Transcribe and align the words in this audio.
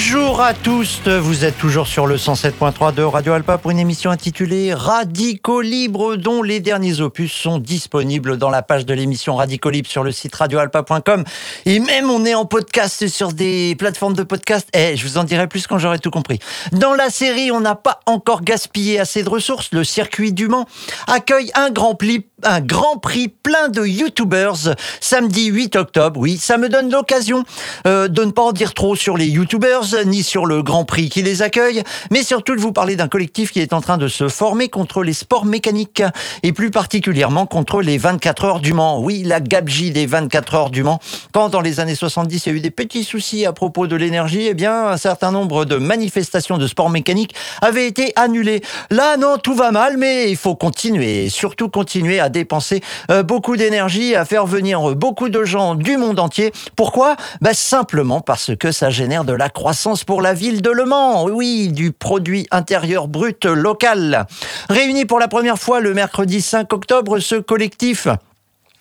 Bonjour 0.00 0.40
à 0.40 0.54
tous, 0.54 1.00
vous 1.08 1.44
êtes 1.44 1.58
toujours 1.58 1.88
sur 1.88 2.06
le 2.06 2.18
107.3 2.18 2.94
de 2.94 3.02
Radio 3.02 3.32
Alpa 3.32 3.58
pour 3.58 3.72
une 3.72 3.80
émission 3.80 4.12
intitulée 4.12 4.72
Radicaux 4.72 5.60
Libre 5.60 6.14
dont 6.14 6.40
les 6.44 6.60
derniers 6.60 7.00
opus 7.00 7.32
sont 7.32 7.58
disponibles 7.58 8.36
dans 8.36 8.48
la 8.48 8.62
page 8.62 8.86
de 8.86 8.94
l'émission 8.94 9.34
Radicaux 9.34 9.70
Libre 9.70 9.88
sur 9.88 10.04
le 10.04 10.12
site 10.12 10.36
radioalpa.com 10.36 11.24
et 11.66 11.80
même 11.80 12.10
on 12.10 12.24
est 12.24 12.36
en 12.36 12.44
podcast 12.44 13.08
sur 13.08 13.32
des 13.32 13.74
plateformes 13.76 14.14
de 14.14 14.22
podcast. 14.22 14.68
Eh, 14.72 14.96
je 14.96 15.04
vous 15.04 15.18
en 15.18 15.24
dirai 15.24 15.48
plus 15.48 15.66
quand 15.66 15.78
j'aurai 15.78 15.98
tout 15.98 16.12
compris. 16.12 16.38
Dans 16.70 16.94
la 16.94 17.10
série, 17.10 17.50
on 17.50 17.60
n'a 17.60 17.74
pas 17.74 17.98
encore 18.06 18.42
gaspillé 18.42 19.00
assez 19.00 19.24
de 19.24 19.28
ressources. 19.28 19.70
Le 19.72 19.82
circuit 19.82 20.32
du 20.32 20.46
Mans 20.46 20.68
accueille 21.08 21.50
un 21.56 21.70
grand 21.70 21.96
prix 21.96 22.24
un 22.44 22.60
grand 22.60 22.98
prix 22.98 23.28
plein 23.28 23.68
de 23.68 23.84
youtubers 23.84 24.74
samedi 25.00 25.46
8 25.46 25.76
octobre. 25.76 26.20
Oui, 26.20 26.38
ça 26.38 26.56
me 26.56 26.68
donne 26.68 26.90
l'occasion 26.90 27.44
euh, 27.86 28.08
de 28.08 28.24
ne 28.24 28.30
pas 28.30 28.42
en 28.42 28.52
dire 28.52 28.74
trop 28.74 28.94
sur 28.94 29.16
les 29.16 29.26
youtubers 29.26 29.82
ni 30.06 30.22
sur 30.22 30.46
le 30.46 30.62
grand 30.62 30.84
prix 30.84 31.08
qui 31.08 31.22
les 31.22 31.42
accueille, 31.42 31.82
mais 32.10 32.22
surtout 32.22 32.54
de 32.54 32.60
vous 32.60 32.72
parler 32.72 32.96
d'un 32.96 33.08
collectif 33.08 33.52
qui 33.52 33.60
est 33.60 33.72
en 33.72 33.80
train 33.80 33.98
de 33.98 34.08
se 34.08 34.28
former 34.28 34.68
contre 34.68 35.02
les 35.02 35.12
sports 35.12 35.44
mécaniques 35.44 36.02
et 36.42 36.52
plus 36.52 36.70
particulièrement 36.70 37.46
contre 37.46 37.82
les 37.82 37.98
24 37.98 38.44
heures 38.44 38.60
du 38.60 38.72
Mans. 38.72 39.00
Oui, 39.00 39.22
la 39.24 39.40
gabegie 39.40 39.90
des 39.90 40.06
24 40.06 40.54
heures 40.54 40.70
du 40.70 40.82
Mans. 40.82 41.00
Quand 41.32 41.48
dans 41.48 41.60
les 41.60 41.80
années 41.80 41.94
70, 41.94 42.46
il 42.46 42.48
y 42.48 42.52
a 42.52 42.56
eu 42.56 42.60
des 42.60 42.70
petits 42.70 43.04
soucis 43.04 43.46
à 43.46 43.52
propos 43.52 43.86
de 43.86 43.96
l'énergie, 43.96 44.46
eh 44.48 44.54
bien, 44.54 44.88
un 44.88 44.96
certain 44.96 45.32
nombre 45.32 45.64
de 45.64 45.76
manifestations 45.76 46.58
de 46.58 46.66
sports 46.66 46.90
mécaniques 46.90 47.34
avaient 47.62 47.86
été 47.86 48.12
annulées. 48.16 48.62
Là, 48.90 49.16
non, 49.16 49.38
tout 49.38 49.54
va 49.54 49.70
mal, 49.70 49.96
mais 49.96 50.30
il 50.30 50.36
faut 50.36 50.54
continuer, 50.54 51.28
surtout 51.28 51.68
continuer 51.68 52.20
à 52.20 52.27
dépenser 52.28 52.82
euh, 53.10 53.22
beaucoup 53.22 53.56
d'énergie, 53.56 54.14
à 54.14 54.24
faire 54.24 54.46
venir 54.46 54.94
beaucoup 54.94 55.28
de 55.28 55.44
gens 55.44 55.74
du 55.74 55.96
monde 55.96 56.18
entier. 56.18 56.52
Pourquoi? 56.76 57.16
Ben, 57.40 57.52
Simplement 57.54 58.20
parce 58.20 58.56
que 58.56 58.72
ça 58.72 58.90
génère 58.90 59.24
de 59.24 59.32
la 59.32 59.50
croissance 59.50 60.04
pour 60.04 60.22
la 60.22 60.32
ville 60.32 60.62
de 60.62 60.70
Le 60.70 60.84
Mans. 60.84 61.24
Oui, 61.24 61.68
du 61.68 61.92
produit 61.92 62.46
intérieur 62.50 63.08
brut 63.08 63.44
local. 63.44 64.26
Réuni 64.68 65.04
pour 65.04 65.18
la 65.18 65.28
première 65.28 65.58
fois 65.58 65.80
le 65.80 65.94
mercredi 65.94 66.40
5 66.40 66.72
octobre, 66.72 67.18
ce 67.18 67.36
collectif 67.36 68.08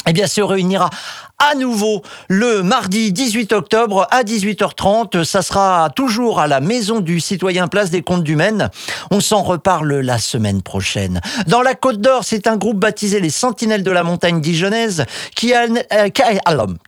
eh 0.08 0.14
bien, 0.14 0.26
se 0.26 0.42
réunira 0.42 0.89
à 1.40 1.54
nouveau 1.54 2.02
le 2.30 2.64
mardi 2.64 3.12
18 3.12 3.54
octobre 3.54 4.08
à 4.10 4.24
18h30. 4.24 5.24
Ça 5.24 5.44
sera 5.44 5.90
toujours 5.96 6.40
à 6.40 6.48
la 6.48 6.62
Maison 6.62 7.00
du 7.00 7.20
Citoyen 7.20 7.68
Place 7.68 7.92
des 7.92 8.02
Comptes 8.02 8.24
du 8.24 8.36
Maine. 8.36 8.70
On 9.12 9.20
s'en 9.20 9.44
reparle 9.44 10.00
la 10.00 10.18
semaine 10.18 10.64
prochaine. 10.64 11.22
Dans 11.46 11.62
la 11.62 11.76
Côte 11.76 12.02
d'Or, 12.02 12.24
c'est 12.24 12.48
un 12.48 12.58
groupe 12.58 12.80
baptisé 12.80 13.20
les 13.20 13.30
Sentinelles 13.30 13.84
de 13.84 13.92
la 13.92 14.04
Montagne 14.04 14.42
dijonnaise 14.42 15.06
qui, 15.36 15.54
a, 15.54 15.68
euh, 15.94 16.10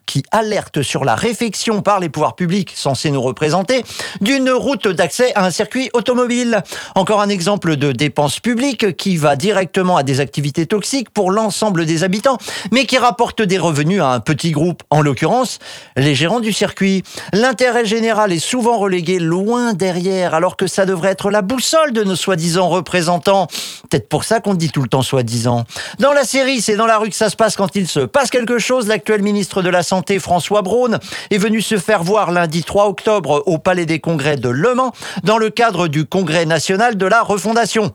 qui 0.05 0.23
alerte 0.31 0.81
sur 0.81 1.05
la 1.05 1.15
réfection 1.15 1.83
par 1.83 1.99
les 1.99 2.09
pouvoirs 2.09 2.35
publics 2.35 2.73
censés 2.75 3.11
nous 3.11 3.21
représenter 3.21 3.83
d'une 4.21 4.49
route 4.49 4.87
d'accès 4.87 5.31
à 5.35 5.45
un 5.45 5.51
circuit 5.51 5.91
automobile. 5.93 6.63
Encore 6.95 7.21
un 7.21 7.29
exemple 7.29 7.75
de 7.75 7.91
dépense 7.91 8.39
publique 8.39 8.97
qui 8.97 9.17
va 9.17 9.35
directement 9.35 9.97
à 9.97 10.03
des 10.03 10.19
activités 10.21 10.65
toxiques 10.65 11.11
pour 11.11 11.29
l'ensemble 11.29 11.85
des 11.85 12.03
habitants, 12.03 12.39
mais 12.71 12.85
qui 12.85 12.97
rapporte 12.97 13.43
des 13.43 13.59
revenus 13.59 14.01
à 14.01 14.09
un 14.13 14.19
petit 14.19 14.38
petit 14.39 14.51
groupe, 14.51 14.83
en 14.89 15.01
l'occurrence 15.01 15.59
les 15.97 16.15
gérants 16.15 16.39
du 16.39 16.53
circuit. 16.53 17.03
L'intérêt 17.33 17.83
général 17.83 18.31
est 18.31 18.39
souvent 18.39 18.77
relégué 18.77 19.19
loin 19.19 19.73
derrière, 19.73 20.33
alors 20.33 20.55
que 20.55 20.65
ça 20.65 20.85
devrait 20.85 21.11
être 21.11 21.29
la 21.29 21.41
boussole 21.41 21.91
de 21.91 22.05
nos 22.05 22.15
soi-disant 22.15 22.69
représentants. 22.69 23.47
Peut-être 23.89 24.07
pour 24.07 24.23
ça 24.23 24.39
qu'on 24.39 24.53
dit 24.53 24.69
tout 24.69 24.81
le 24.81 24.87
temps 24.87 25.01
soi-disant. 25.01 25.65
Dans 25.99 26.13
la 26.13 26.23
série, 26.23 26.61
c'est 26.61 26.77
dans 26.77 26.85
la 26.85 26.97
rue 26.97 27.09
que 27.09 27.15
ça 27.17 27.29
se 27.29 27.35
passe 27.35 27.57
quand 27.57 27.75
il 27.75 27.85
se 27.85 27.99
passe 27.99 28.29
quelque 28.29 28.59
chose. 28.59 28.87
L'actuel 28.87 29.21
ministre 29.21 29.61
de 29.61 29.69
la 29.69 29.83
Santé, 29.83 30.19
François 30.19 30.61
Braun, 30.61 30.99
est 31.31 31.37
venu 31.37 31.61
se 31.61 31.77
faire 31.77 32.03
voir 32.03 32.31
lundi 32.31 32.63
3 32.63 32.87
octobre 32.87 33.43
au 33.45 33.57
Palais 33.57 33.85
des 33.85 33.99
Congrès 33.99 34.37
de 34.37 34.47
Le 34.47 34.73
Mans, 34.73 34.93
dans 35.23 35.37
le 35.37 35.49
cadre 35.49 35.89
du 35.89 36.05
Congrès 36.05 36.45
national 36.45 36.95
de 36.95 37.05
la 37.05 37.23
refondation. 37.23 37.93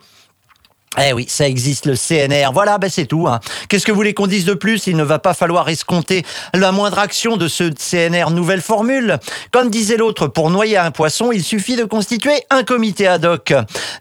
Eh 0.97 1.13
oui, 1.13 1.27
ça 1.29 1.49
existe 1.49 1.87
le 1.87 1.95
CNR. 1.97 2.53
Voilà, 2.53 2.79
ben 2.79 2.89
c'est 2.89 3.07
tout. 3.07 3.27
Hein. 3.27 3.41
Qu'est-ce 3.69 3.85
que 3.85 3.91
vous 3.91 3.97
voulez 3.97 4.15
qu'on 4.15 4.29
dise 4.29 4.45
de 4.45 4.55
plus? 4.55 4.87
Il 4.87 4.97
ne 4.97 5.03
va 5.03 5.19
pas 5.19 5.35
falloir 5.35 5.69
escompter 5.69 6.25
la 6.53 6.71
moindre 6.71 7.01
action 7.01 7.37
de 7.37 7.49
ce 7.49 7.65
CNR 7.65 8.31
nouvelle 8.31 8.61
formule. 8.61 9.19
Comme 9.51 9.71
disait 9.71 9.97
l'autre, 9.97 10.29
pour 10.29 10.51
noyer 10.51 10.77
un 10.77 10.93
poisson, 10.93 11.33
il 11.33 11.43
suffit 11.43 11.75
de 11.75 11.85
constituer 11.85 12.45
un 12.51 12.63
comité 12.63 13.09
ad 13.09 13.25
hoc. 13.25 13.53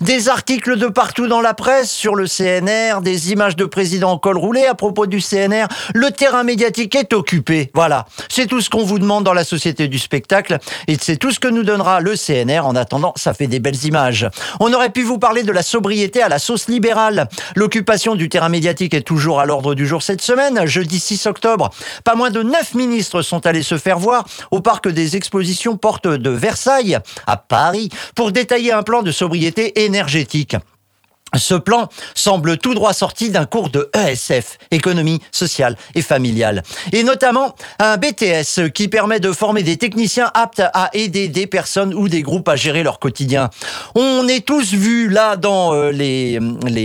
Des 0.01 0.29
articles 0.29 0.77
de 0.77 0.87
partout 0.87 1.27
dans 1.27 1.41
la 1.41 1.55
presse 1.55 1.91
sur 1.91 2.13
le 2.13 2.27
CNR, 2.27 3.01
des 3.01 3.31
images 3.31 3.55
de 3.55 3.65
présidents 3.65 4.11
en 4.11 4.17
col 4.19 4.37
roulé 4.37 4.65
à 4.65 4.75
propos 4.75 5.07
du 5.07 5.19
CNR. 5.19 5.65
Le 5.95 6.11
terrain 6.11 6.43
médiatique 6.43 6.93
est 6.93 7.13
occupé. 7.13 7.71
Voilà, 7.73 8.05
c'est 8.29 8.45
tout 8.45 8.61
ce 8.61 8.69
qu'on 8.69 8.83
vous 8.83 8.99
demande 8.99 9.23
dans 9.23 9.33
la 9.33 9.43
société 9.43 9.87
du 9.87 9.97
spectacle 9.97 10.59
et 10.87 10.97
c'est 11.01 11.17
tout 11.17 11.31
ce 11.31 11.39
que 11.39 11.47
nous 11.47 11.63
donnera 11.63 12.01
le 12.01 12.13
CNR. 12.15 12.67
En 12.67 12.75
attendant, 12.75 13.13
ça 13.15 13.33
fait 13.33 13.47
des 13.47 13.59
belles 13.59 13.83
images. 13.83 14.29
On 14.59 14.71
aurait 14.73 14.91
pu 14.91 15.01
vous 15.01 15.17
parler 15.17 15.41
de 15.41 15.51
la 15.51 15.63
sobriété 15.63 16.21
à 16.21 16.29
la 16.29 16.37
sauce 16.37 16.67
libre 16.67 16.82
L'occupation 17.55 18.15
du 18.15 18.29
terrain 18.29 18.49
médiatique 18.49 18.93
est 18.93 19.01
toujours 19.01 19.39
à 19.39 19.45
l'ordre 19.45 19.75
du 19.75 19.87
jour 19.87 20.03
cette 20.03 20.21
semaine. 20.21 20.65
Jeudi 20.65 20.99
6 20.99 21.27
octobre, 21.27 21.69
pas 22.03 22.15
moins 22.15 22.29
de 22.29 22.43
neuf 22.43 22.73
ministres 22.73 23.21
sont 23.21 23.45
allés 23.45 23.63
se 23.63 23.77
faire 23.77 23.99
voir 23.99 24.25
au 24.51 24.59
parc 24.59 24.87
des 24.89 25.15
expositions 25.15 25.77
Porte 25.77 26.07
de 26.07 26.29
Versailles, 26.29 26.97
à 27.25 27.37
Paris, 27.37 27.89
pour 28.15 28.31
détailler 28.31 28.71
un 28.73 28.83
plan 28.83 29.01
de 29.01 29.11
sobriété 29.11 29.85
énergétique. 29.85 30.55
Ce 31.35 31.55
plan 31.55 31.89
semble 32.13 32.57
tout 32.57 32.73
droit 32.73 32.93
sorti 32.93 33.29
d'un 33.29 33.45
cours 33.45 33.69
de 33.69 33.89
ESF, 33.95 34.57
économie 34.71 35.19
sociale 35.31 35.75
et 35.95 36.01
familiale, 36.01 36.63
et 36.91 37.03
notamment 37.03 37.55
un 37.79 37.97
BTS 37.97 38.69
qui 38.73 38.87
permet 38.87 39.19
de 39.19 39.31
former 39.31 39.63
des 39.63 39.77
techniciens 39.77 40.29
aptes 40.33 40.61
à 40.73 40.89
aider 40.93 41.27
des 41.27 41.47
personnes 41.47 41.93
ou 41.93 42.07
des 42.07 42.21
groupes 42.21 42.47
à 42.49 42.55
gérer 42.55 42.83
leur 42.83 42.99
quotidien. 42.99 43.49
On 43.95 44.27
est 44.27 44.45
tous 44.45 44.73
vus 44.73 45.09
là 45.09 45.35
dans 45.35 45.73
euh, 45.73 45.91
les, 45.91 46.39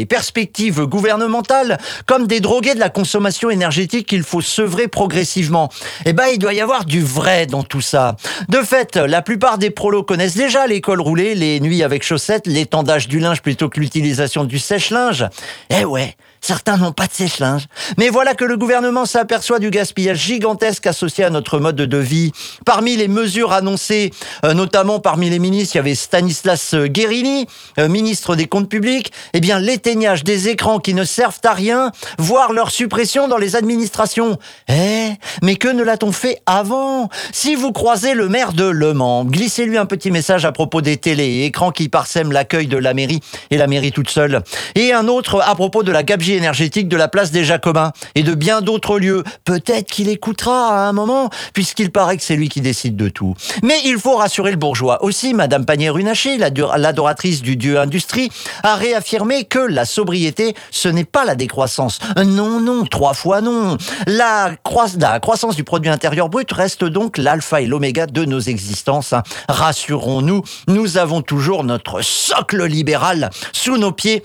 perspectives 0.07 0.85
gouvernementales 0.85 1.79
comme 2.07 2.27
des 2.27 2.41
drogués 2.41 2.75
de 2.75 2.81
la 2.81 2.89
consommation 2.89 3.51
énergétique 3.51 4.07
qu'il 4.07 4.23
faut 4.23 4.41
sevrer 4.41 4.89
progressivement. 4.89 5.69
Eh 6.07 6.13
ben, 6.13 6.27
il 6.33 6.39
doit 6.39 6.55
y 6.55 6.61
avoir 6.61 6.85
du 6.85 7.03
vrai 7.03 7.47
dans 7.47 7.63
tout 7.63 7.81
ça. 7.81 8.17
De 8.49 8.59
fait, 8.59 8.97
la 8.97 9.23
plupart 9.23 9.59
des 9.59 9.71
prolos 9.71 10.03
connaissent 10.03 10.37
déjà 10.37 10.67
l'école 10.67 11.01
roulée, 11.01 11.35
les 11.35 11.61
nuits 11.61 11.83
avec 11.83 12.03
chaussettes, 12.03 12.47
l'étendage 12.47 13.09
du 13.09 13.19
linge 13.19 13.43
plutôt 13.43 13.69
que 13.69 13.81
l'utilisation 13.81 14.38
du 14.45 14.59
sèche-linge. 14.59 15.27
Eh 15.71 15.85
ouais, 15.85 16.17
Certains 16.41 16.77
n'ont 16.77 16.93
pas 16.93 17.07
de 17.07 17.13
sèche-linge. 17.13 17.67
Mais 17.99 18.09
voilà 18.09 18.35
que 18.35 18.45
le 18.45 18.57
gouvernement 18.57 19.07
s'aperçoit 19.07 19.59
du 19.59 19.71
gaspillage 19.71 20.19
gigantesque 20.19 20.87
associé 20.87 21.25
à 21.25 21.31
notre 21.31 21.59
mode 21.59 21.77
de 21.77 21.99
vie. 21.99 22.33
Parmi 22.65 22.97
les 22.97 23.09
mesures 23.09 23.53
annoncées, 23.53 24.13
euh, 24.45 24.55
notamment 24.55 25.01
parmi 25.01 25.31
les 25.31 25.39
ministres, 25.39 25.77
il 25.77 25.79
y 25.79 25.81
avait 25.81 25.95
Stanislas 25.95 26.75
Guérini, 26.75 27.47
euh, 27.79 27.89
ministre 27.89 28.37
des 28.37 28.47
Comptes 28.47 28.69
publics. 28.69 29.13
Eh 29.35 29.41
bien, 29.41 29.59
l'éteignage 29.59 30.25
des 30.25 30.49
écrans 30.49 30.79
qui 30.79 30.95
ne 30.95 31.05
servent 31.05 31.41
à 31.45 31.53
rien, 31.53 31.93
voire 32.19 32.53
leur 32.53 32.71
suppression 32.71 33.29
dans 33.29 33.39
les 33.39 33.57
administrations. 33.57 34.39
Eh, 34.69 35.11
mais 35.43 35.57
que 35.57 35.69
ne 35.69 35.83
l'a-t-on 35.83 36.13
fait 36.13 36.41
avant? 36.47 37.09
Si 37.33 37.55
vous 37.55 37.73
croisez 37.73 38.15
le 38.15 38.29
maire 38.29 38.53
de 38.53 38.65
Le 38.65 38.95
Mans, 38.95 39.25
glissez-lui 39.25 39.79
un 39.79 39.87
petit 39.87 40.11
message 40.11 40.45
à 40.45 40.53
propos 40.53 40.81
des 40.81 40.97
télé 40.97 41.25
et 41.25 41.45
écrans 41.47 41.73
qui 41.73 41.89
parsèment 41.89 42.33
l'accueil 42.33 42.67
de 42.67 42.77
la 42.77 42.95
mairie 42.95 43.21
et 43.51 43.57
la 43.57 43.67
mairie 43.67 43.93
toute 43.93 44.11
seule. 44.11 44.43
Et 44.75 44.93
un 44.93 45.09
autre 45.09 45.43
à 45.45 45.55
propos 45.55 45.83
de 45.83 45.93
la 45.93 46.03
gabegie 46.03 46.28
énergétique 46.35 46.89
de 46.89 46.97
la 46.97 47.09
place 47.09 47.31
des 47.31 47.45
Jacobins 47.45 47.93
et 48.15 48.23
de 48.23 48.35
bien 48.35 48.61
d'autres 48.61 48.99
lieux. 48.99 49.25
Peut-être 49.45 49.91
qu'il 49.91 50.09
écoutera 50.09 50.85
à 50.85 50.89
un 50.89 50.93
moment, 50.93 51.31
puisqu'il 51.53 51.91
paraît 51.91 52.17
que 52.17 52.23
c'est 52.23 52.37
lui 52.37 52.49
qui 52.49 52.61
décide 52.61 52.97
de 52.97 53.09
tout. 53.09 53.35
Mais 53.63 53.81
il 53.85 53.99
faut 53.99 54.17
rassurer 54.17 54.51
le 54.51 54.57
bourgeois. 54.57 55.03
Aussi, 55.03 55.35
Madame 55.35 55.65
Pannier-Runacher, 55.65 56.39
l'adoratrice 56.39 57.43
du 57.43 57.57
dieu 57.57 57.79
industrie, 57.79 58.31
a 58.63 58.77
réaffirmé 58.77 59.45
que 59.45 59.59
la 59.59 59.85
sobriété, 59.85 60.55
ce 60.71 60.89
n'est 60.89 61.05
pas 61.05 61.25
la 61.25 61.35
décroissance. 61.35 61.99
Non, 62.17 62.61
non, 62.61 62.85
trois 62.85 63.15
fois 63.15 63.41
non. 63.41 63.77
La, 64.07 64.53
la 64.99 65.21
croissance 65.21 65.57
du 65.57 65.65
produit 65.65 65.91
intérieur 65.91 66.29
brut 66.29 66.51
reste 66.53 66.85
donc 66.85 67.19
l'alpha 67.19 67.61
et 67.61 67.67
l'oméga 67.67 68.07
de 68.07 68.25
nos 68.25 68.41
existences. 68.41 69.15
Rassurons-nous, 69.49 70.43
nous 70.67 70.99
avons 70.99 71.23
toujours 71.23 71.65
notre 71.65 72.03
socle 72.03 72.65
libéral 72.65 73.31
sous 73.53 73.77
nos 73.77 73.93
pieds 73.93 74.23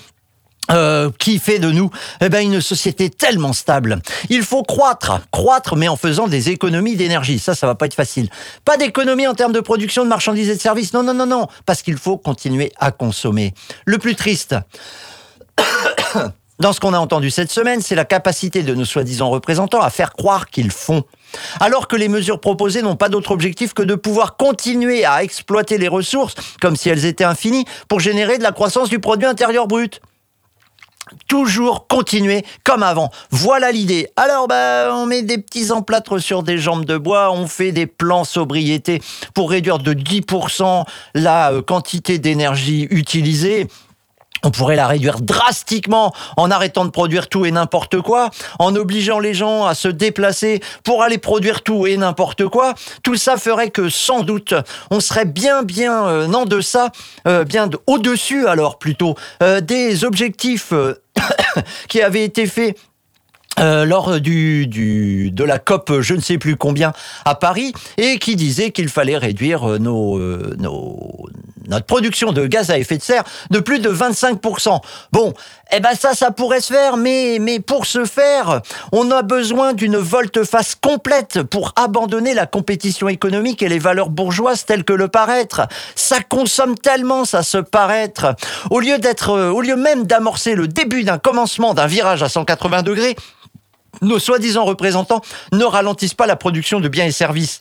euh, 0.72 1.12
qui 1.20 1.40
fait 1.40 1.60
de 1.60 1.72
nous 1.72 1.90
eh 2.22 2.30
ben, 2.30 2.40
une 2.40 2.62
société 2.62 3.10
tellement 3.10 3.52
stable. 3.52 4.02
Il 4.30 4.44
faut 4.44 4.64
croître, 4.64 5.20
croître, 5.30 5.76
mais 5.76 5.90
en 5.90 5.98
faisant 5.98 6.28
des 6.28 6.50
économies 6.52 6.96
d'énergie. 6.96 7.38
Ça, 7.38 7.54
ça 7.54 7.68
va 7.68 7.76
pas 7.76 7.86
être 7.86 7.94
facile. 7.94 8.30
Pas 8.64 8.78
d'économie 8.78 9.28
en 9.28 9.34
termes 9.34 9.52
de 9.52 9.60
production 9.60 10.06
de 10.06 10.10
marchandises 10.10 10.50
et 10.50 10.56
de 10.56 10.62
services. 10.62 10.94
Non, 10.94 11.04
non, 11.04 11.14
non, 11.14 11.26
non, 11.26 11.48
parce 11.66 11.82
qu'il 11.82 11.98
faut 11.98 12.18
continuer 12.18 12.72
à 12.80 12.92
consommer. 12.92 13.54
Le 13.86 13.98
plus 13.98 14.16
triste. 14.16 14.56
Dans 16.60 16.72
ce 16.72 16.80
qu'on 16.80 16.94
a 16.94 17.00
entendu 17.00 17.30
cette 17.30 17.52
semaine, 17.52 17.82
c'est 17.82 17.96
la 17.96 18.06
capacité 18.06 18.64
de 18.64 18.74
nos 18.74 18.86
soi-disant 18.86 19.30
représentants 19.30 19.82
à 19.82 19.90
faire 19.90 20.14
croire 20.14 20.48
qu'ils 20.48 20.72
font. 20.72 21.04
Alors 21.60 21.90
que 21.90 21.98
les 21.98 22.08
mesures 22.08 22.40
proposées 22.40 22.82
n'ont 22.82 22.96
pas 22.96 23.10
d'autre 23.10 23.32
objectif 23.32 23.74
que 23.74 23.84
de 23.84 23.96
pouvoir 23.96 24.38
continuer 24.38 25.04
à 25.04 25.24
exploiter 25.24 25.78
les 25.78 25.90
ressources 25.90 26.36
comme 26.62 26.78
si 26.78 26.90
elles 26.90 27.06
étaient 27.06 27.24
infinies 27.26 27.66
pour 27.90 28.00
générer 28.00 28.38
de 28.38 28.44
la 28.44 28.54
croissance 28.54 28.88
du 28.88 29.00
produit 29.00 29.26
intérieur 29.26 29.68
brut. 29.68 30.00
Toujours 31.28 31.88
continuer 31.88 32.46
comme 32.64 32.84
avant. 32.84 33.10
Voilà 33.32 33.72
l'idée. 33.72 34.08
Alors, 34.16 34.48
bah, 34.48 34.90
on 34.94 35.06
met 35.06 35.22
des 35.22 35.38
petits 35.38 35.72
emplâtres 35.72 36.20
sur 36.20 36.44
des 36.44 36.58
jambes 36.58 36.86
de 36.86 36.98
bois, 36.98 37.32
on 37.32 37.48
fait 37.48 37.72
des 37.72 37.88
plans 37.88 38.24
sobriété 38.24 39.02
pour 39.34 39.52
réduire 39.52 39.80
de 39.80 39.94
10% 39.94 40.86
la 41.16 41.52
euh, 41.52 41.62
quantité 41.62 42.20
d'énergie 42.20 42.88
utilisée. 42.90 43.68
On 44.46 44.52
pourrait 44.52 44.76
la 44.76 44.88
réduire 44.88 45.22
drastiquement 45.22 46.14
en 46.36 46.52
arrêtant 46.52 46.84
de 46.84 46.90
produire 46.90 47.30
tout 47.30 47.46
et 47.46 47.52
n'importe 47.52 48.02
quoi, 48.02 48.30
en 48.60 48.76
obligeant 48.76 49.20
les 49.20 49.34
gens 49.34 49.66
à 49.66 49.74
se 49.74 49.88
déplacer 49.88 50.60
pour 50.84 51.02
aller 51.02 51.18
produire 51.18 51.62
tout 51.62 51.88
et 51.88 51.96
n'importe 51.96 52.48
quoi. 52.48 52.74
Tout 53.04 53.16
ça 53.16 53.38
ferait 53.38 53.70
que 53.70 53.88
sans 53.88 54.22
doute 54.22 54.54
on 54.92 55.00
serait 55.00 55.26
bien 55.26 55.64
bien 55.64 56.08
euh, 56.08 56.34
en 56.34 56.46
deçà, 56.46 56.92
euh, 57.26 57.46
bien 57.46 57.70
au-dessus 57.88 58.48
alors 58.48 58.80
plutôt 58.80 59.16
des 59.62 60.04
objectifs 60.04 60.74
qui 61.88 62.02
avaient 62.02 62.24
été 62.24 62.46
faits 62.46 62.78
euh, 63.60 63.86
lors 63.86 64.20
du, 64.20 64.66
de 65.32 65.44
la 65.44 65.60
COP 65.60 66.02
je 66.02 66.16
ne 66.16 66.22
sais 66.22 66.40
plus 66.40 66.56
combien 66.56 66.92
à 67.24 67.36
Paris 67.36 67.72
et 67.98 68.18
qui 68.18 68.36
disait 68.36 68.72
qu'il 68.72 68.90
fallait 68.90 69.18
réduire 69.18 69.70
euh, 69.70 69.78
euh, 69.78 70.56
nos, 70.58 71.28
notre 71.68 71.86
production 71.86 72.32
de 72.32 72.46
gaz 72.46 72.70
à 72.70 72.78
effet 72.78 72.98
de 72.98 73.04
serre 73.04 73.24
de 73.50 73.60
plus 73.60 73.80
de 73.80 73.90
25%. 73.90 74.82
Bon, 75.12 75.34
eh 75.72 75.80
ben 75.80 75.96
ça, 75.96 76.14
ça 76.14 76.32
pourrait 76.32 76.62
se 76.62 76.74
faire, 76.74 76.98
mais, 76.98 77.38
mais 77.40 77.60
pour 77.60 77.86
ce 77.86 78.06
faire, 78.06 78.62
on 78.92 79.10
a 79.12 79.22
besoin 79.22 79.74
d'une 79.74 79.98
volte-face 79.98 80.76
complète 80.76 81.44
pour 81.44 81.74
abandonner 81.76 82.34
la 82.34 82.46
compétition 82.46 83.10
économique 83.10 83.62
et 83.62 83.70
les 83.70 83.80
valeurs 83.80 84.10
bourgeoises 84.10 84.66
telles 84.66 84.84
que 84.84 84.94
le 84.94 85.08
paraître. 85.08 85.68
Ça 85.96 86.20
consomme 86.22 86.78
tellement, 86.78 87.26
ça 87.26 87.44
se 87.44 87.58
paraître. 87.58 88.36
Au 88.70 88.80
lieu 88.80 88.98
d'être, 88.98 89.32
au 89.32 89.62
lieu 89.62 89.76
même 89.76 90.06
d'amorcer 90.06 90.56
le 90.56 90.68
début 90.68 91.04
d'un 91.04 91.18
commencement 91.18 91.74
d'un 91.74 91.88
virage 91.88 92.24
à 92.24 92.30
180 92.30 92.84
degrés, 92.84 93.16
nos 94.02 94.20
soi-disant 94.20 94.66
représentants 94.66 95.22
ne 95.52 95.64
ralentissent 95.64 96.14
pas 96.14 96.28
la 96.28 96.36
production 96.36 96.80
de 96.80 96.88
biens 96.88 97.06
et 97.06 97.12
services 97.12 97.60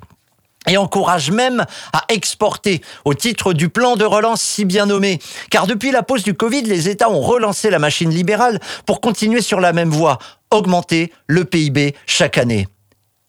et 0.68 0.76
encouragent 0.76 1.30
même 1.30 1.64
à 1.92 2.04
exporter 2.08 2.80
au 3.04 3.14
titre 3.14 3.52
du 3.52 3.68
plan 3.68 3.96
de 3.96 4.04
relance 4.04 4.42
si 4.42 4.64
bien 4.64 4.86
nommé. 4.86 5.18
Car 5.50 5.66
depuis 5.66 5.90
la 5.90 6.02
pause 6.02 6.22
du 6.22 6.34
Covid, 6.34 6.62
les 6.62 6.88
États 6.88 7.10
ont 7.10 7.20
relancé 7.20 7.70
la 7.70 7.78
machine 7.78 8.10
libérale 8.10 8.60
pour 8.86 9.00
continuer 9.00 9.42
sur 9.42 9.60
la 9.60 9.72
même 9.72 9.90
voie, 9.90 10.18
augmenter 10.50 11.12
le 11.26 11.44
PIB 11.44 11.94
chaque 12.06 12.38
année. 12.38 12.68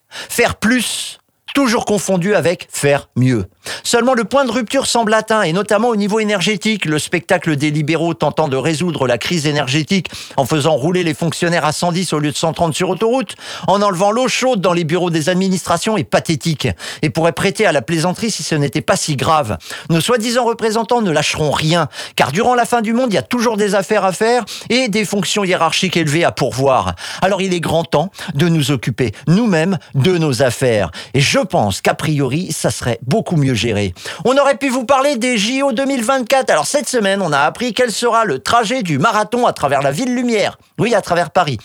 Faire 0.08 0.56
plus 0.56 1.18
toujours 1.54 1.86
confondu 1.86 2.34
avec 2.34 2.68
faire 2.70 3.08
mieux. 3.16 3.46
Seulement 3.82 4.12
le 4.12 4.24
point 4.24 4.44
de 4.44 4.50
rupture 4.50 4.86
semble 4.86 5.14
atteint, 5.14 5.42
et 5.42 5.52
notamment 5.52 5.88
au 5.88 5.96
niveau 5.96 6.20
énergétique. 6.20 6.84
Le 6.84 6.98
spectacle 6.98 7.56
des 7.56 7.70
libéraux 7.70 8.12
tentant 8.12 8.48
de 8.48 8.56
résoudre 8.56 9.06
la 9.06 9.16
crise 9.16 9.46
énergétique 9.46 10.10
en 10.36 10.44
faisant 10.44 10.74
rouler 10.74 11.02
les 11.04 11.14
fonctionnaires 11.14 11.64
à 11.64 11.72
110 11.72 12.12
au 12.12 12.18
lieu 12.18 12.32
de 12.32 12.36
130 12.36 12.74
sur 12.74 12.90
autoroute, 12.90 13.36
en 13.68 13.80
enlevant 13.80 14.10
l'eau 14.10 14.28
chaude 14.28 14.60
dans 14.60 14.72
les 14.72 14.84
bureaux 14.84 15.10
des 15.10 15.28
administrations 15.28 15.96
est 15.96 16.04
pathétique, 16.04 16.68
et 17.02 17.08
pourrait 17.08 17.32
prêter 17.32 17.66
à 17.66 17.72
la 17.72 17.82
plaisanterie 17.82 18.30
si 18.30 18.42
ce 18.42 18.54
n'était 18.54 18.80
pas 18.80 18.96
si 18.96 19.16
grave. 19.16 19.56
Nos 19.90 20.00
soi-disant 20.00 20.44
représentants 20.44 21.02
ne 21.02 21.10
lâcheront 21.10 21.52
rien, 21.52 21.88
car 22.16 22.32
durant 22.32 22.54
la 22.54 22.64
fin 22.64 22.82
du 22.82 22.92
monde, 22.92 23.12
il 23.12 23.14
y 23.14 23.18
a 23.18 23.22
toujours 23.22 23.56
des 23.56 23.76
affaires 23.76 24.04
à 24.04 24.12
faire 24.12 24.44
et 24.70 24.88
des 24.88 25.04
fonctions 25.04 25.44
hiérarchiques 25.44 25.96
élevées 25.96 26.24
à 26.24 26.32
pourvoir. 26.32 26.96
Alors 27.22 27.40
il 27.40 27.54
est 27.54 27.60
grand 27.60 27.84
temps 27.84 28.10
de 28.34 28.48
nous 28.48 28.72
occuper 28.72 29.12
nous-mêmes 29.28 29.78
de 29.94 30.18
nos 30.18 30.42
affaires. 30.42 30.90
Et 31.14 31.20
je 31.20 31.38
pense 31.44 31.80
qu'a 31.80 31.94
priori, 31.94 32.52
ça 32.52 32.70
serait 32.70 32.98
beaucoup 33.02 33.36
mieux 33.36 33.54
géré. 33.54 33.94
On 34.24 34.36
aurait 34.36 34.56
pu 34.56 34.68
vous 34.68 34.84
parler 34.84 35.16
des 35.16 35.38
JO 35.38 35.72
2024. 35.72 36.50
Alors 36.50 36.66
cette 36.66 36.88
semaine, 36.88 37.22
on 37.22 37.32
a 37.32 37.40
appris 37.40 37.74
quel 37.74 37.90
sera 37.90 38.24
le 38.24 38.38
trajet 38.38 38.82
du 38.82 38.98
marathon 38.98 39.46
à 39.46 39.52
travers 39.52 39.82
la 39.82 39.90
ville 39.90 40.14
lumière. 40.14 40.58
Oui, 40.78 40.94
à 40.94 41.00
travers 41.00 41.30
Paris. 41.30 41.58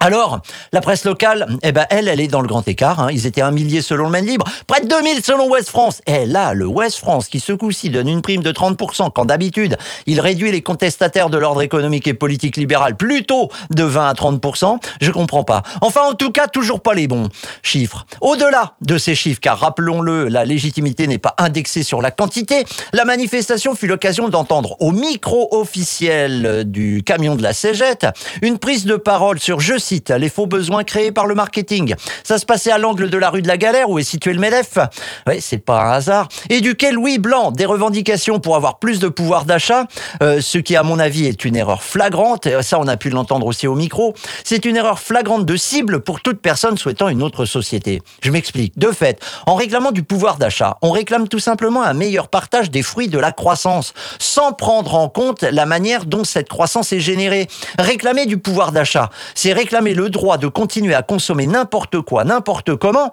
Alors, 0.03 0.41
la 0.73 0.81
presse 0.81 1.05
locale, 1.05 1.47
eh 1.63 1.73
ben, 1.73 1.85
elle, 1.91 2.09
elle 2.09 2.21
est 2.21 2.27
dans 2.27 2.41
le 2.41 2.49
grand 2.49 2.67
écart. 2.67 3.01
Hein. 3.01 3.09
Ils 3.13 3.27
étaient 3.27 3.43
un 3.43 3.51
millier 3.51 3.83
selon 3.83 4.05
le 4.05 4.11
Maine 4.11 4.25
Libre, 4.25 4.47
près 4.67 4.81
de 4.81 4.89
2000 4.89 5.23
selon 5.23 5.47
Ouest 5.51 5.69
France. 5.69 6.01
Et 6.07 6.25
là, 6.25 6.55
le 6.55 6.67
Ouest 6.67 6.97
France, 6.97 7.29
qui 7.29 7.39
ce 7.39 7.53
coup-ci 7.53 7.91
donne 7.91 8.09
une 8.09 8.23
prime 8.23 8.43
de 8.43 8.51
30%, 8.51 9.11
quand 9.13 9.27
d'habitude, 9.27 9.77
il 10.07 10.19
réduit 10.21 10.53
les 10.53 10.63
contestataires 10.63 11.29
de 11.29 11.37
l'ordre 11.37 11.61
économique 11.61 12.07
et 12.07 12.15
politique 12.15 12.57
libéral 12.57 12.97
plutôt 12.97 13.51
de 13.69 13.85
20 13.85 14.09
à 14.09 14.15
30%, 14.15 14.79
je 15.03 15.11
comprends 15.11 15.45
pas. 15.45 15.63
Enfin, 15.83 16.01
en 16.09 16.15
tout 16.15 16.31
cas, 16.31 16.47
toujours 16.47 16.81
pas 16.81 16.95
les 16.95 17.07
bons 17.07 17.29
chiffres. 17.63 18.07
Au-delà 18.23 18.77
de 18.81 18.97
ces 18.97 19.15
chiffres, 19.15 19.41
car 19.41 19.59
rappelons-le, 19.59 20.29
la 20.29 20.47
légitimité 20.47 21.09
n'est 21.09 21.19
pas 21.19 21.35
indexée 21.37 21.83
sur 21.83 22.01
la 22.01 22.11
quantité, 22.11 22.65
la 22.95 23.05
manifestation 23.05 23.75
fut 23.75 23.87
l'occasion 23.87 24.31
d'entendre 24.31 24.77
au 24.81 24.93
micro 24.93 25.49
officiel 25.51 26.65
du 26.65 27.03
camion 27.05 27.37
de 27.37 27.43
la 27.43 27.53
Cégette 27.53 28.07
une 28.41 28.59
prise 28.59 28.87
de 28.87 28.97
parole 28.97 29.39
sur, 29.39 29.61
je 29.61 29.79
les 30.11 30.29
faux 30.29 30.47
besoins 30.47 30.85
créés 30.85 31.13
par 31.13 31.27
le 31.27 31.35
marketing. 31.35 31.95
Ça 32.25 32.39
se 32.39 32.47
passait 32.47 32.71
à 32.71 32.79
l'angle 32.79 33.11
de 33.11 33.19
la 33.19 33.31
rue 33.31 33.43
de 33.43 33.49
la 33.49 33.57
Galère 33.57 33.91
où 33.91 33.99
est 33.99 34.05
situé 34.05 34.33
le 34.33 34.39
MEDEF. 34.39 34.79
Oui, 35.27 35.41
c'est 35.41 35.59
pas 35.59 35.83
un 35.83 35.93
hasard. 35.93 36.29
Éduquer 36.49 36.93
Louis 36.93 37.19
Blanc 37.19 37.51
des 37.51 37.67
revendications 37.67 38.41
pour 38.41 38.57
avoir 38.57 38.79
plus 38.79 38.99
de 38.99 39.09
pouvoir 39.09 39.45
d'achat, 39.45 39.87
euh, 40.23 40.41
ce 40.41 40.59
qui 40.59 40.77
à 40.77 40.83
mon 40.83 40.99
avis 40.99 41.27
est 41.27 41.45
une 41.45 41.57
erreur 41.57 41.83
flagrante. 41.83 42.49
Ça, 42.63 42.79
on 42.79 42.87
a 42.87 42.97
pu 42.97 43.11
l'entendre 43.11 43.47
aussi 43.47 43.67
au 43.67 43.75
micro. 43.75 44.15
C'est 44.45 44.65
une 44.65 44.77
erreur 44.77 44.99
flagrante 44.99 45.45
de 45.45 45.57
cible 45.57 46.01
pour 46.01 46.21
toute 46.21 46.41
personne 46.41 46.79
souhaitant 46.79 47.09
une 47.09 47.23
autre 47.23 47.45
société. 47.45 48.03
Je 48.23 48.31
m'explique. 48.31 48.79
De 48.79 48.93
fait, 48.93 49.21
en 49.47 49.55
réclamant 49.55 49.93
du 49.93 50.03
pouvoir 50.03 50.37
d'achat, 50.37 50.79
on 50.83 50.91
réclame 50.91 51.29
tout 51.29 51.39
simplement 51.39 51.83
un 51.83 51.95
meilleur 51.95 52.29
partage 52.29 52.71
des 52.71 52.83
fruits 52.83 53.09
de 53.09 53.19
la 53.19 53.33
croissance, 53.33 53.93
sans 54.19 54.53
prendre 54.53 54.95
en 54.95 55.09
compte 55.09 55.43
la 55.43 55.67
manière 55.67 56.07
dont 56.07 56.25
cette 56.25 56.49
croissance 56.49 56.93
est 56.93 57.01
générée. 57.01 57.49
Réclamer 57.79 58.27
du 58.27 58.39
pouvoir 58.39 58.73
d'achat, 58.73 59.11
c'est 59.35 59.53
réclamer 59.53 59.80
le 59.81 60.11
droit 60.11 60.39
de 60.39 60.49
continuer 60.49 60.95
à 60.95 61.03
consommer 61.03 61.47
n'importe 61.47 62.01
quoi, 62.01 62.25
n'importe 62.25 62.77
comment, 62.77 63.13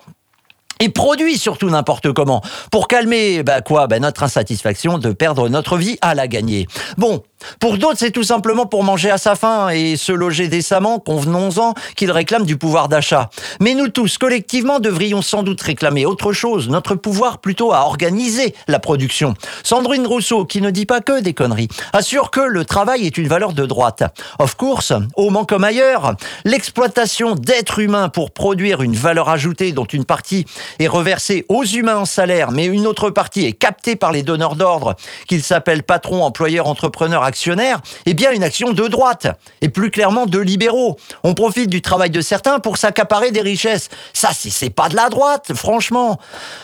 et 0.80 0.90
produit 0.90 1.38
surtout 1.38 1.70
n'importe 1.70 2.12
comment 2.14 2.42
pour 2.72 2.88
calmer 2.88 3.44
bah 3.44 3.62
quoi? 3.62 3.88
Bah 3.88 4.00
notre 4.00 4.24
insatisfaction 4.24 4.98
de 4.98 5.12
perdre 5.12 5.50
notre 5.50 5.78
vie 5.78 5.98
à 6.02 6.14
la 6.16 6.28
gagner. 6.28 6.68
Bon, 6.98 7.24
pour 7.60 7.78
d'autres, 7.78 7.98
c'est 8.00 8.12
tout 8.12 8.24
simplement 8.24 8.66
pour 8.66 8.84
manger 8.84 9.10
à 9.10 9.18
sa 9.18 9.36
faim 9.36 9.70
et 9.70 9.96
se 9.98 10.12
loger 10.12 10.48
décemment, 10.48 11.00
convenons-en, 11.00 11.74
qu'ils 11.96 12.12
réclament 12.12 12.46
du 12.46 12.58
pouvoir 12.58 12.90
d'achat. 12.90 13.30
Mais 13.60 13.74
nous 13.74 13.90
tous, 13.90 14.18
collectivement, 14.18 14.80
devrions 14.80 15.22
sans 15.22 15.44
doute 15.44 15.62
réclamer 15.62 16.06
autre 16.06 16.34
chose, 16.34 16.70
notre 16.70 16.96
pouvoir 16.96 17.40
plutôt 17.40 17.74
à 17.74 17.82
organiser 17.82 18.56
la 18.68 18.80
production. 18.80 19.36
Sandrine 19.64 20.08
Rousseau, 20.08 20.46
qui 20.46 20.62
ne 20.62 20.72
dit 20.72 20.86
pas 20.86 21.02
que 21.02 21.20
des 21.22 21.34
conneries, 21.34 21.68
assure 21.94 22.32
que 22.32 22.42
le 22.42 22.66
travail 22.66 23.06
est 23.06 23.18
une 23.18 23.28
valeur 23.28 23.54
de 23.54 23.66
droite. 23.66 24.04
Of 24.40 24.56
course, 24.56 24.94
au 25.16 25.30
Mans 25.30 25.46
comme 25.46 25.64
ailleurs, 25.64 26.16
l'exploitation 26.46 27.36
d'êtres 27.36 27.80
humains 27.80 28.10
pour 28.10 28.32
produire 28.32 28.82
une 28.82 28.96
valeur 28.96 29.30
ajoutée 29.30 29.72
dont 29.72 29.86
une 29.86 30.06
partie 30.06 30.46
est 30.80 30.88
reversée 30.88 31.46
aux 31.50 31.64
humains 31.64 31.98
en 31.98 32.06
salaire, 32.06 32.52
mais 32.52 32.66
une 32.66 32.88
autre 32.88 33.10
partie 33.10 33.46
est 33.46 33.54
captée 33.54 33.96
par 33.96 34.12
les 34.12 34.24
donneurs 34.24 34.56
d'ordre, 34.56 34.96
qu'ils 35.28 35.44
s'appellent 35.44 35.84
patrons, 35.84 36.24
employeurs, 36.24 36.68
entrepreneurs, 36.68 37.24
actionnaire, 37.28 37.82
eh 38.08 38.16
bien 38.16 38.32
une 38.32 38.44
action 38.44 38.72
de 38.72 38.88
droite, 38.88 39.28
et 39.62 39.70
plus 39.70 39.92
clairement 39.92 40.26
de 40.26 40.40
libéraux. 40.40 40.98
On 41.24 41.36
profite 41.36 41.70
du 41.70 41.84
travail 41.84 42.10
de 42.10 42.22
certains 42.22 42.60
pour 42.60 42.78
s'accaparer 42.78 43.32
des 43.32 43.42
richesses. 43.42 43.90
Ça, 44.14 44.30
c'est 44.34 44.70
pas 44.72 44.90
de 44.90 44.96
la 44.96 45.10
droite, 45.10 45.52
franchement. 45.54 46.20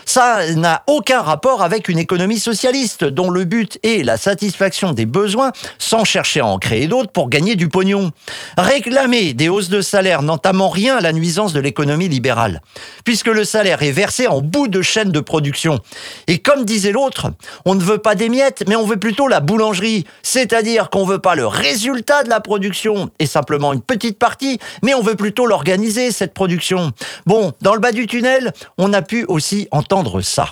Ça 0.06 0.52
n'a 0.56 0.84
aucun 0.88 1.22
rapport 1.22 1.62
avec 1.62 1.90
une 1.90 2.00
économie 2.00 2.40
socialiste, 2.40 3.04
dont 3.04 3.30
le 3.30 3.44
but 3.44 3.78
est 3.84 4.04
la 4.04 4.18
satisfaction 4.18 4.94
des 4.94 5.06
besoins, 5.06 5.52
sans 5.78 6.04
chercher 6.04 6.40
à 6.40 6.48
en 6.48 6.58
créer 6.58 6.88
d'autres 6.88 7.12
pour 7.12 7.30
gagner 7.30 7.56
du 7.56 7.70
pognon. 7.70 8.12
Réclamer 8.58 9.34
des 9.34 9.50
hausses 9.50 9.70
de 9.70 9.82
salaire 9.82 10.22
n'entamant 10.22 10.70
rien 10.70 10.98
à 10.98 11.02
la 11.02 11.14
nuisance 11.14 11.54
de 11.54 11.60
l'économie 11.60 12.08
libérale, 12.08 12.62
puisque 13.04 13.28
le 13.28 13.44
salaire 13.44 13.84
est 13.84 13.92
versé 13.92 14.28
en 14.28 14.42
bout 14.42 14.68
de 14.68 14.82
chaîne 14.82 15.12
de 15.12 15.20
production. 15.20 15.80
Et 16.28 16.40
comme 16.40 16.66
disait 16.66 16.92
l'autre, 16.92 17.32
on 17.66 17.76
ne 17.76 17.84
veut 17.84 17.98
pas 17.98 18.16
des 18.16 18.30
miettes, 18.30 18.64
mais 18.68 18.76
on 18.76 18.86
veut 18.86 18.98
plutôt 18.98 19.28
la 19.28 19.40
boulangerie. 19.40 20.06
C'est 20.22 20.53
c'est-à-dire 20.54 20.92
qu'on 20.92 21.04
veut 21.04 21.18
pas 21.18 21.34
le 21.34 21.48
résultat 21.48 22.22
de 22.22 22.30
la 22.30 22.40
production 22.40 23.10
et 23.18 23.26
simplement 23.26 23.74
une 23.74 23.82
petite 23.82 24.20
partie, 24.20 24.60
mais 24.84 24.94
on 24.94 25.02
veut 25.02 25.16
plutôt 25.16 25.48
l'organiser, 25.48 26.12
cette 26.12 26.36
production. 26.36 26.92
Bon, 27.26 27.54
dans 27.62 27.74
le 27.74 27.80
bas 27.80 27.92
du 27.92 28.06
tunnel, 28.06 28.54
on 28.78 28.94
a 28.94 29.02
pu 29.02 29.26
aussi 29.28 29.68
entendre 29.72 30.22
ça. 30.22 30.50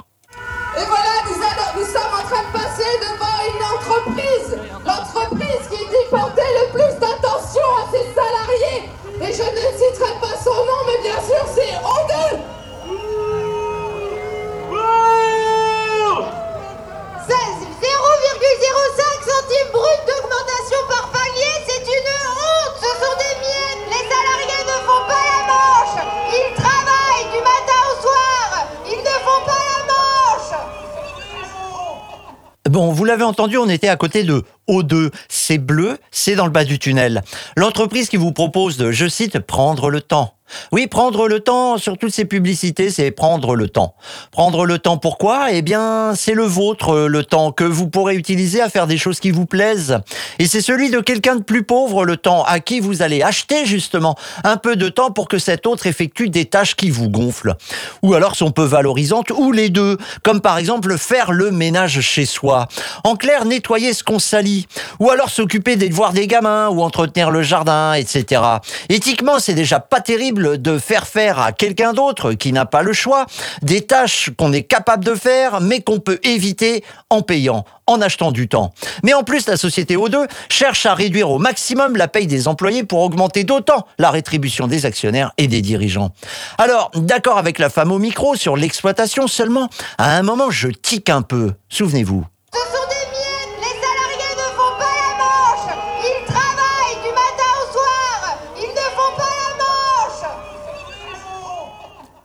Bon, 32.72 32.94
vous 32.94 33.04
l'avez 33.04 33.26
entendu, 33.26 33.58
on 33.58 33.68
était 33.68 33.90
à 33.90 33.98
côté 33.98 34.24
de 34.24 34.46
O2. 34.70 35.12
C'est 35.28 35.58
bleu, 35.58 35.98
c'est 36.10 36.36
dans 36.36 36.46
le 36.46 36.54
bas 36.54 36.64
du 36.64 36.80
tunnel. 36.80 37.22
L'entreprise 37.58 38.08
qui 38.08 38.16
vous 38.16 38.32
propose 38.32 38.78
de, 38.78 38.92
je 38.92 39.10
cite, 39.10 39.40
prendre 39.40 39.90
le 39.90 40.00
temps. 40.00 40.36
Oui, 40.72 40.88
prendre 40.88 41.28
le 41.28 41.40
temps 41.40 41.78
sur 41.78 41.98
toutes 41.98 42.14
ces 42.14 42.26
publicités, 42.26 42.90
c'est 42.90 43.12
prendre 43.12 43.56
le 43.56 43.68
temps. 43.70 43.96
Prendre 44.32 44.66
le 44.66 44.80
temps 44.80 44.98
pourquoi? 44.98 45.52
Eh 45.52 45.62
bien, 45.62 46.14
c'est 46.16 46.34
le 46.34 46.44
vôtre, 46.44 47.08
le 47.08 47.24
temps 47.24 47.52
que 47.52 47.64
vous 47.64 47.88
pourrez 47.88 48.16
utiliser 48.16 48.62
à 48.62 48.70
faire 48.70 48.88
des 48.88 48.98
choses 48.98 49.20
qui 49.20 49.32
vous 49.32 49.46
plaisent. 49.46 50.00
Et 50.40 50.48
c'est 50.48 50.62
celui 50.62 50.90
de 50.90 51.00
quelqu'un 51.00 51.36
de 51.36 51.44
plus 51.44 51.64
pauvre, 51.64 52.06
le 52.06 52.18
temps 52.18 52.44
à 52.44 52.60
qui 52.60 52.80
vous 52.80 53.02
allez 53.02 53.22
acheter 53.22 53.66
justement 53.66 54.16
un 54.44 54.58
peu 54.58 54.76
de 54.76 54.90
temps 54.90 55.12
pour 55.12 55.28
que 55.28 55.38
cet 55.38 55.68
autre 55.68 55.88
effectue 55.88 56.30
des 56.30 56.46
tâches 56.46 56.76
qui 56.76 56.90
vous 56.90 57.10
gonflent. 57.10 57.56
Ou 58.02 58.14
alors 58.14 58.36
sont 58.36 58.52
peu 58.52 58.64
valorisantes, 58.64 59.32
ou 59.32 59.52
les 59.52 59.70
deux, 59.70 59.98
comme 60.24 60.42
par 60.42 60.58
exemple 60.58 60.98
faire 60.98 61.32
le 61.32 61.52
ménage 61.52 62.02
chez 62.02 62.26
soi. 62.26 62.68
En 63.04 63.16
clair, 63.16 63.46
nettoyer 63.46 63.94
ce 63.94 64.04
qu'on 64.04 64.20
salit. 64.20 64.68
Ou 65.00 65.10
alors 65.10 65.30
s'occuper 65.30 65.76
des 65.76 65.90
devoirs 65.90 66.14
des 66.14 66.28
gamins, 66.28 66.70
ou 66.70 66.82
entretenir 66.82 67.32
le 67.32 67.42
jardin, 67.42 67.94
etc. 67.94 68.42
Éthiquement, 68.90 69.40
c'est 69.40 69.54
déjà 69.54 69.80
pas 69.80 70.02
terrible 70.02 70.41
de 70.42 70.78
faire 70.78 71.08
faire 71.08 71.40
à 71.40 71.52
quelqu'un 71.52 71.94
d'autre 71.94 72.34
qui 72.34 72.52
n'a 72.52 72.66
pas 72.66 72.84
le 72.84 72.94
choix 72.94 73.26
des 73.62 73.82
tâches 73.82 74.30
qu'on 74.38 74.54
est 74.54 74.64
capable 74.64 75.04
de 75.04 75.16
faire 75.16 75.62
mais 75.62 75.82
qu'on 75.82 76.00
peut 76.00 76.20
éviter 76.24 76.84
en 77.10 77.22
payant, 77.22 77.66
en 77.88 78.02
achetant 78.02 78.32
du 78.32 78.48
temps. 78.48 78.74
Mais 79.04 79.14
en 79.14 79.24
plus, 79.24 79.48
la 79.48 79.58
société 79.58 79.96
O2 79.96 80.28
cherche 80.50 80.86
à 80.86 80.94
réduire 80.94 81.30
au 81.30 81.40
maximum 81.40 81.96
la 81.96 82.08
paye 82.08 82.28
des 82.28 82.48
employés 82.48 82.84
pour 82.84 83.02
augmenter 83.02 83.44
d'autant 83.44 83.86
la 83.98 84.12
rétribution 84.12 84.68
des 84.68 84.86
actionnaires 84.86 85.32
et 85.38 85.48
des 85.48 85.62
dirigeants. 85.62 86.12
Alors, 86.58 86.92
d'accord 86.96 87.38
avec 87.38 87.60
la 87.60 87.70
femme 87.70 87.92
au 87.92 88.00
micro 88.00 88.36
sur 88.36 88.56
l'exploitation 88.56 89.28
seulement, 89.28 89.70
à 89.98 90.18
un 90.18 90.24
moment 90.24 90.50
je 90.50 90.70
tique 90.70 91.10
un 91.10 91.22
peu, 91.22 91.54
souvenez-vous. 91.70 92.26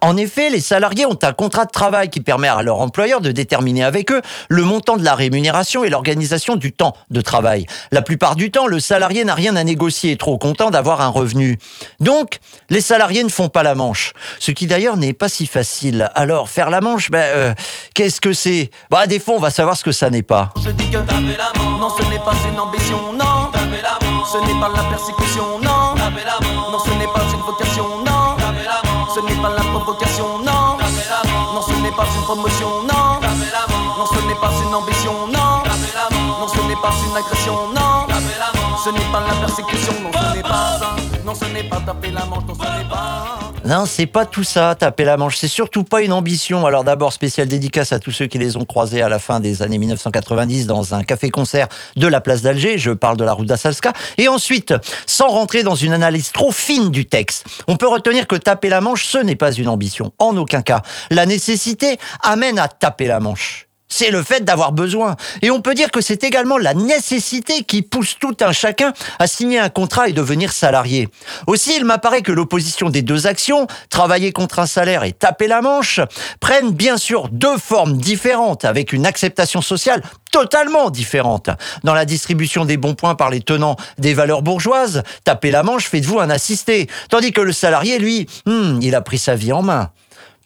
En 0.06 0.16
effet, 0.16 0.50
les 0.50 0.60
salariés 0.60 1.04
ont 1.04 1.18
un 1.20 1.32
contrat 1.32 1.64
de 1.64 1.72
travail 1.72 2.10
qui 2.10 2.20
permet 2.20 2.46
à 2.46 2.62
leur 2.62 2.80
employeur 2.80 3.20
de 3.20 3.32
déterminer 3.32 3.82
avec 3.82 4.12
eux 4.12 4.22
le 4.48 4.62
montant 4.62 4.96
de 4.96 5.02
la 5.02 5.16
rémunération 5.16 5.82
et 5.82 5.90
l'organisation 5.90 6.54
du 6.54 6.72
temps 6.72 6.94
de 7.10 7.20
travail. 7.20 7.66
La 7.90 8.02
plupart 8.02 8.36
du 8.36 8.52
temps, 8.52 8.68
le 8.68 8.78
salarié 8.78 9.24
n'a 9.24 9.34
rien 9.34 9.56
à 9.56 9.64
négocier 9.64 10.16
trop 10.16 10.38
content 10.38 10.70
d'avoir 10.70 11.00
un 11.00 11.08
revenu. 11.08 11.58
Donc, 11.98 12.38
les 12.70 12.80
salariés 12.80 13.24
ne 13.24 13.28
font 13.28 13.48
pas 13.48 13.64
la 13.64 13.74
manche. 13.74 14.12
Ce 14.38 14.52
qui 14.52 14.68
d'ailleurs 14.68 14.96
n'est 14.96 15.12
pas 15.12 15.28
si 15.28 15.44
facile. 15.44 16.08
Alors, 16.14 16.50
faire 16.50 16.70
la 16.70 16.80
manche, 16.80 17.10
ben, 17.10 17.24
euh, 17.34 17.54
qu'est-ce 17.92 18.20
que 18.20 18.32
c'est? 18.32 18.70
Bah, 18.90 19.08
des 19.08 19.18
fois, 19.18 19.34
on 19.34 19.40
va 19.40 19.50
savoir 19.50 19.76
ce 19.76 19.82
que 19.82 19.90
ça 19.90 20.08
n'est 20.08 20.22
pas. 20.22 20.52
Je 20.64 20.70
dis 20.70 20.88
que 20.88 20.98
non, 20.98 21.90
ce 21.90 22.02
n'est 22.08 22.18
pas 22.18 22.34
une 22.48 22.60
ambition, 22.60 23.12
non. 23.12 23.50
Ce 24.32 24.38
n'est 24.38 24.60
pas 24.60 24.68
la 24.68 24.82
persécution. 24.84 25.58
Non, 25.62 25.75
provocation, 29.86 30.38
non. 30.38 30.76
Non, 31.54 31.62
ce 31.62 31.72
n'est 31.80 31.92
pas 31.92 32.06
une 32.16 32.22
promotion, 32.22 32.68
non. 32.82 33.20
Non, 33.98 34.06
ce 34.06 34.26
n'est 34.26 34.34
pas 34.34 34.50
une 34.66 34.74
ambition, 34.74 35.12
non. 35.28 35.62
Non, 36.40 36.48
ce 36.48 36.60
n'est 36.66 36.76
pas 36.76 36.90
une 37.08 37.16
agression, 37.16 37.54
non. 37.72 38.15
Ce 38.86 38.90
n'est 38.92 39.00
pas 39.10 39.20
la 39.26 39.34
persécution, 39.44 39.94
non, 40.00 40.12
ce 40.12 40.36
n'est 40.36 40.42
pas 40.42 40.78
ça. 40.78 40.96
Non, 41.24 41.34
ce 41.34 41.44
n'est 41.46 41.68
pas 41.68 41.80
taper 41.80 42.12
la 42.12 42.24
manche, 42.24 42.44
non, 42.46 42.54
ce 42.54 42.60
n'est 42.60 42.88
pas. 42.88 43.52
Non, 43.64 43.84
c'est 43.84 44.06
pas 44.06 44.26
tout 44.26 44.44
ça, 44.44 44.76
taper 44.76 45.02
la 45.02 45.16
manche. 45.16 45.38
C'est 45.38 45.48
surtout 45.48 45.82
pas 45.82 46.02
une 46.02 46.12
ambition. 46.12 46.64
Alors 46.66 46.84
d'abord, 46.84 47.12
spéciale 47.12 47.48
dédicace 47.48 47.90
à 47.90 47.98
tous 47.98 48.12
ceux 48.12 48.28
qui 48.28 48.38
les 48.38 48.56
ont 48.56 48.64
croisés 48.64 49.02
à 49.02 49.08
la 49.08 49.18
fin 49.18 49.40
des 49.40 49.60
années 49.62 49.78
1990 49.78 50.68
dans 50.68 50.94
un 50.94 51.02
café-concert 51.02 51.66
de 51.96 52.06
la 52.06 52.20
place 52.20 52.42
d'Alger. 52.42 52.78
Je 52.78 52.92
parle 52.92 53.16
de 53.16 53.24
la 53.24 53.32
route 53.32 53.48
d'Assalska. 53.48 53.92
Et 54.18 54.28
ensuite, 54.28 54.72
sans 55.04 55.30
rentrer 55.30 55.64
dans 55.64 55.74
une 55.74 55.92
analyse 55.92 56.30
trop 56.30 56.52
fine 56.52 56.90
du 56.90 57.06
texte, 57.06 57.44
on 57.66 57.76
peut 57.76 57.88
retenir 57.88 58.28
que 58.28 58.36
taper 58.36 58.68
la 58.68 58.80
manche, 58.80 59.04
ce 59.04 59.18
n'est 59.18 59.34
pas 59.34 59.50
une 59.50 59.68
ambition. 59.68 60.12
En 60.20 60.36
aucun 60.36 60.62
cas. 60.62 60.82
La 61.10 61.26
nécessité 61.26 61.98
amène 62.22 62.60
à 62.60 62.68
taper 62.68 63.08
la 63.08 63.18
manche 63.18 63.65
c'est 63.88 64.10
le 64.10 64.22
fait 64.22 64.44
d'avoir 64.44 64.72
besoin. 64.72 65.16
Et 65.42 65.50
on 65.50 65.60
peut 65.60 65.74
dire 65.74 65.90
que 65.90 66.00
c'est 66.00 66.24
également 66.24 66.58
la 66.58 66.74
nécessité 66.74 67.62
qui 67.62 67.82
pousse 67.82 68.16
tout 68.18 68.36
un 68.40 68.52
chacun 68.52 68.92
à 69.18 69.26
signer 69.26 69.58
un 69.58 69.68
contrat 69.68 70.08
et 70.08 70.12
devenir 70.12 70.52
salarié. 70.52 71.08
Aussi, 71.46 71.76
il 71.76 71.84
m'apparaît 71.84 72.22
que 72.22 72.32
l'opposition 72.32 72.90
des 72.90 73.02
deux 73.02 73.26
actions, 73.26 73.66
travailler 73.90 74.32
contre 74.32 74.58
un 74.58 74.66
salaire 74.66 75.04
et 75.04 75.12
taper 75.12 75.46
la 75.46 75.62
manche, 75.62 76.00
prennent 76.40 76.72
bien 76.72 76.96
sûr 76.96 77.28
deux 77.30 77.58
formes 77.58 77.96
différentes, 77.96 78.64
avec 78.64 78.92
une 78.92 79.06
acceptation 79.06 79.62
sociale 79.62 80.02
totalement 80.32 80.90
différente. 80.90 81.50
Dans 81.84 81.94
la 81.94 82.04
distribution 82.04 82.64
des 82.64 82.76
bons 82.76 82.94
points 82.94 83.14
par 83.14 83.30
les 83.30 83.40
tenants 83.40 83.76
des 83.98 84.14
valeurs 84.14 84.42
bourgeoises, 84.42 85.02
taper 85.24 85.50
la 85.50 85.62
manche 85.62 85.88
fait 85.88 86.00
de 86.00 86.06
vous 86.06 86.18
un 86.18 86.30
assisté, 86.30 86.88
tandis 87.08 87.32
que 87.32 87.40
le 87.40 87.52
salarié, 87.52 87.98
lui, 87.98 88.26
hmm, 88.46 88.80
il 88.82 88.94
a 88.94 89.00
pris 89.00 89.18
sa 89.18 89.34
vie 89.34 89.52
en 89.52 89.62
main 89.62 89.90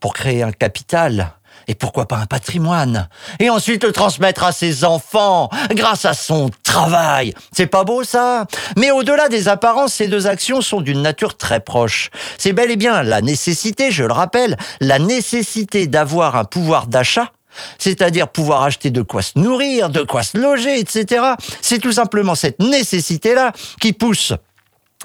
pour 0.00 0.14
créer 0.14 0.42
un 0.42 0.52
capital 0.52 1.32
et 1.70 1.74
pourquoi 1.76 2.08
pas 2.08 2.16
un 2.16 2.26
patrimoine? 2.26 3.08
Et 3.38 3.48
ensuite 3.48 3.84
le 3.84 3.92
transmettre 3.92 4.42
à 4.42 4.50
ses 4.50 4.82
enfants 4.82 5.48
grâce 5.70 6.04
à 6.04 6.14
son 6.14 6.50
travail. 6.64 7.32
C'est 7.52 7.68
pas 7.68 7.84
beau 7.84 8.02
ça? 8.02 8.46
Mais 8.76 8.90
au-delà 8.90 9.28
des 9.28 9.46
apparences, 9.46 9.94
ces 9.94 10.08
deux 10.08 10.26
actions 10.26 10.62
sont 10.62 10.80
d'une 10.80 11.00
nature 11.00 11.36
très 11.36 11.60
proche. 11.60 12.10
C'est 12.38 12.52
bel 12.52 12.72
et 12.72 12.76
bien 12.76 13.04
la 13.04 13.20
nécessité, 13.20 13.92
je 13.92 14.02
le 14.02 14.12
rappelle, 14.12 14.56
la 14.80 14.98
nécessité 14.98 15.86
d'avoir 15.86 16.34
un 16.34 16.44
pouvoir 16.44 16.88
d'achat 16.88 17.30
c'est-à-dire 17.78 18.28
pouvoir 18.28 18.62
acheter 18.62 18.90
de 18.90 19.02
quoi 19.02 19.22
se 19.22 19.36
nourrir, 19.36 19.90
de 19.90 20.02
quoi 20.02 20.22
se 20.22 20.38
loger, 20.38 20.78
etc. 20.78 21.34
C'est 21.60 21.80
tout 21.80 21.90
simplement 21.90 22.36
cette 22.36 22.60
nécessité-là 22.60 23.52
qui 23.80 23.92
pousse 23.92 24.32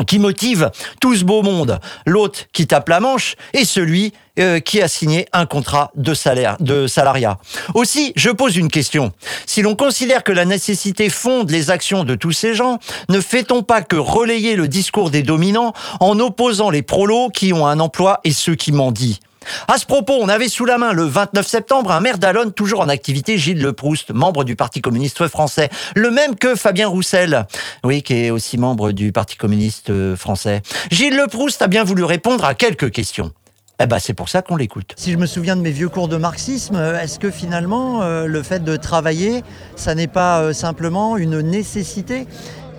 qui 0.07 0.19
motive 0.19 0.71
tout 0.99 1.15
ce 1.15 1.23
beau 1.23 1.41
monde, 1.41 1.79
l'autre 2.05 2.41
qui 2.51 2.67
tape 2.67 2.89
la 2.89 2.99
manche 2.99 3.35
et 3.53 3.65
celui 3.65 4.13
euh, 4.39 4.59
qui 4.59 4.81
a 4.81 4.87
signé 4.87 5.27
un 5.33 5.45
contrat 5.45 5.91
de 5.95 6.13
salaire, 6.13 6.57
de 6.59 6.87
salariat. 6.87 7.37
Aussi, 7.73 8.13
je 8.15 8.29
pose 8.29 8.57
une 8.57 8.69
question. 8.69 9.11
Si 9.45 9.61
l'on 9.61 9.75
considère 9.75 10.23
que 10.23 10.31
la 10.31 10.45
nécessité 10.45 11.09
fonde 11.09 11.49
les 11.51 11.71
actions 11.71 12.03
de 12.03 12.15
tous 12.15 12.31
ces 12.31 12.53
gens, 12.53 12.79
ne 13.09 13.21
fait-on 13.21 13.63
pas 13.63 13.81
que 13.81 13.95
relayer 13.95 14.55
le 14.55 14.67
discours 14.67 15.09
des 15.09 15.23
dominants 15.23 15.73
en 15.99 16.19
opposant 16.19 16.69
les 16.69 16.81
prolos 16.81 17.29
qui 17.29 17.53
ont 17.53 17.65
un 17.65 17.79
emploi 17.79 18.19
et 18.23 18.31
ceux 18.31 18.55
qui 18.55 18.71
mendient? 18.71 19.19
À 19.67 19.77
ce 19.77 19.85
propos, 19.85 20.17
on 20.19 20.29
avait 20.29 20.49
sous 20.49 20.65
la 20.65 20.77
main 20.77 20.93
le 20.93 21.03
29 21.03 21.47
septembre 21.47 21.91
un 21.91 21.99
maire 21.99 22.17
d'Alonne 22.17 22.51
toujours 22.51 22.81
en 22.81 22.89
activité, 22.89 23.37
Gilles 23.37 23.61
Leproust, 23.61 24.11
membre 24.11 24.43
du 24.43 24.55
Parti 24.55 24.81
communiste 24.81 25.27
français, 25.27 25.69
le 25.95 26.11
même 26.11 26.35
que 26.35 26.55
Fabien 26.55 26.87
Roussel, 26.87 27.45
oui, 27.83 28.01
qui 28.03 28.15
est 28.15 28.29
aussi 28.31 28.57
membre 28.57 28.91
du 28.91 29.11
Parti 29.11 29.35
communiste 29.35 29.89
euh, 29.89 30.15
français. 30.15 30.61
Gilles 30.91 31.15
Leproust 31.15 31.61
a 31.61 31.67
bien 31.67 31.83
voulu 31.83 32.03
répondre 32.03 32.43
à 32.45 32.53
quelques 32.55 32.91
questions. 32.91 33.31
Eh 33.79 33.87
ben, 33.87 33.99
c'est 33.99 34.13
pour 34.13 34.29
ça 34.29 34.41
qu'on 34.41 34.55
l'écoute. 34.55 34.93
Si 34.95 35.11
je 35.11 35.17
me 35.17 35.25
souviens 35.25 35.55
de 35.55 35.61
mes 35.61 35.71
vieux 35.71 35.89
cours 35.89 36.07
de 36.07 36.17
marxisme, 36.17 36.75
euh, 36.75 37.01
est-ce 37.01 37.19
que 37.19 37.29
finalement, 37.29 38.01
euh, 38.01 38.25
le 38.25 38.41
fait 38.41 38.63
de 38.63 38.75
travailler, 38.77 39.43
ça 39.75 39.95
n'est 39.95 40.07
pas 40.07 40.53
simplement 40.53 41.17
une 41.17 41.41
nécessité? 41.41 42.27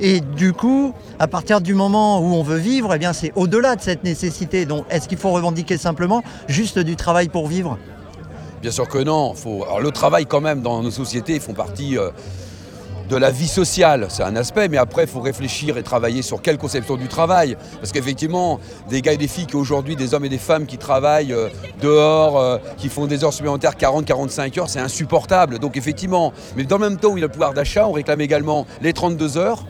Et 0.00 0.20
du 0.20 0.52
coup, 0.52 0.92
à 1.18 1.26
partir 1.26 1.60
du 1.60 1.74
moment 1.74 2.20
où 2.20 2.34
on 2.34 2.42
veut 2.42 2.58
vivre, 2.58 2.94
eh 2.94 2.98
bien 2.98 3.12
c'est 3.12 3.32
au-delà 3.34 3.76
de 3.76 3.80
cette 3.80 4.04
nécessité. 4.04 4.66
Donc 4.66 4.84
est-ce 4.90 5.08
qu'il 5.08 5.18
faut 5.18 5.30
revendiquer 5.30 5.78
simplement 5.78 6.22
juste 6.48 6.78
du 6.78 6.96
travail 6.96 7.28
pour 7.28 7.46
vivre? 7.46 7.78
Bien 8.60 8.70
sûr 8.70 8.88
que 8.88 8.98
non. 8.98 9.34
Faut... 9.34 9.64
Alors, 9.64 9.80
le 9.80 9.90
travail 9.90 10.26
quand 10.26 10.40
même 10.40 10.60
dans 10.60 10.82
nos 10.82 10.90
sociétés 10.90 11.40
font 11.40 11.54
partie 11.54 11.96
euh, 11.96 12.10
de 13.08 13.16
la 13.16 13.30
vie 13.30 13.46
sociale, 13.48 14.06
c'est 14.08 14.22
un 14.22 14.34
aspect, 14.36 14.68
mais 14.68 14.78
après 14.78 15.04
il 15.04 15.08
faut 15.08 15.20
réfléchir 15.20 15.78
et 15.78 15.82
travailler 15.82 16.22
sur 16.22 16.42
quelle 16.42 16.58
conception 16.58 16.96
du 16.96 17.08
travail. 17.08 17.56
Parce 17.80 17.92
qu'effectivement, 17.92 18.58
des 18.88 19.02
gars 19.02 19.12
et 19.12 19.16
des 19.16 19.28
filles 19.28 19.46
qui 19.46 19.56
aujourd'hui, 19.56 19.96
des 19.96 20.14
hommes 20.14 20.24
et 20.24 20.28
des 20.28 20.38
femmes 20.38 20.66
qui 20.66 20.78
travaillent 20.78 21.32
euh, 21.32 21.48
dehors, 21.80 22.38
euh, 22.40 22.58
qui 22.76 22.88
font 22.88 23.06
des 23.06 23.22
heures 23.22 23.32
supplémentaires 23.32 23.74
40-45 23.74 24.60
heures, 24.60 24.68
c'est 24.68 24.80
insupportable. 24.80 25.58
Donc 25.58 25.76
effectivement, 25.76 26.32
mais 26.56 26.64
dans 26.64 26.78
le 26.78 26.88
même 26.88 26.98
temps 26.98 27.10
où 27.10 27.18
il 27.18 27.24
a 27.24 27.26
le 27.26 27.32
pouvoir 27.32 27.54
d'achat, 27.54 27.86
on 27.86 27.92
réclame 27.92 28.20
également 28.20 28.66
les 28.82 28.92
32 28.92 29.38
heures 29.38 29.64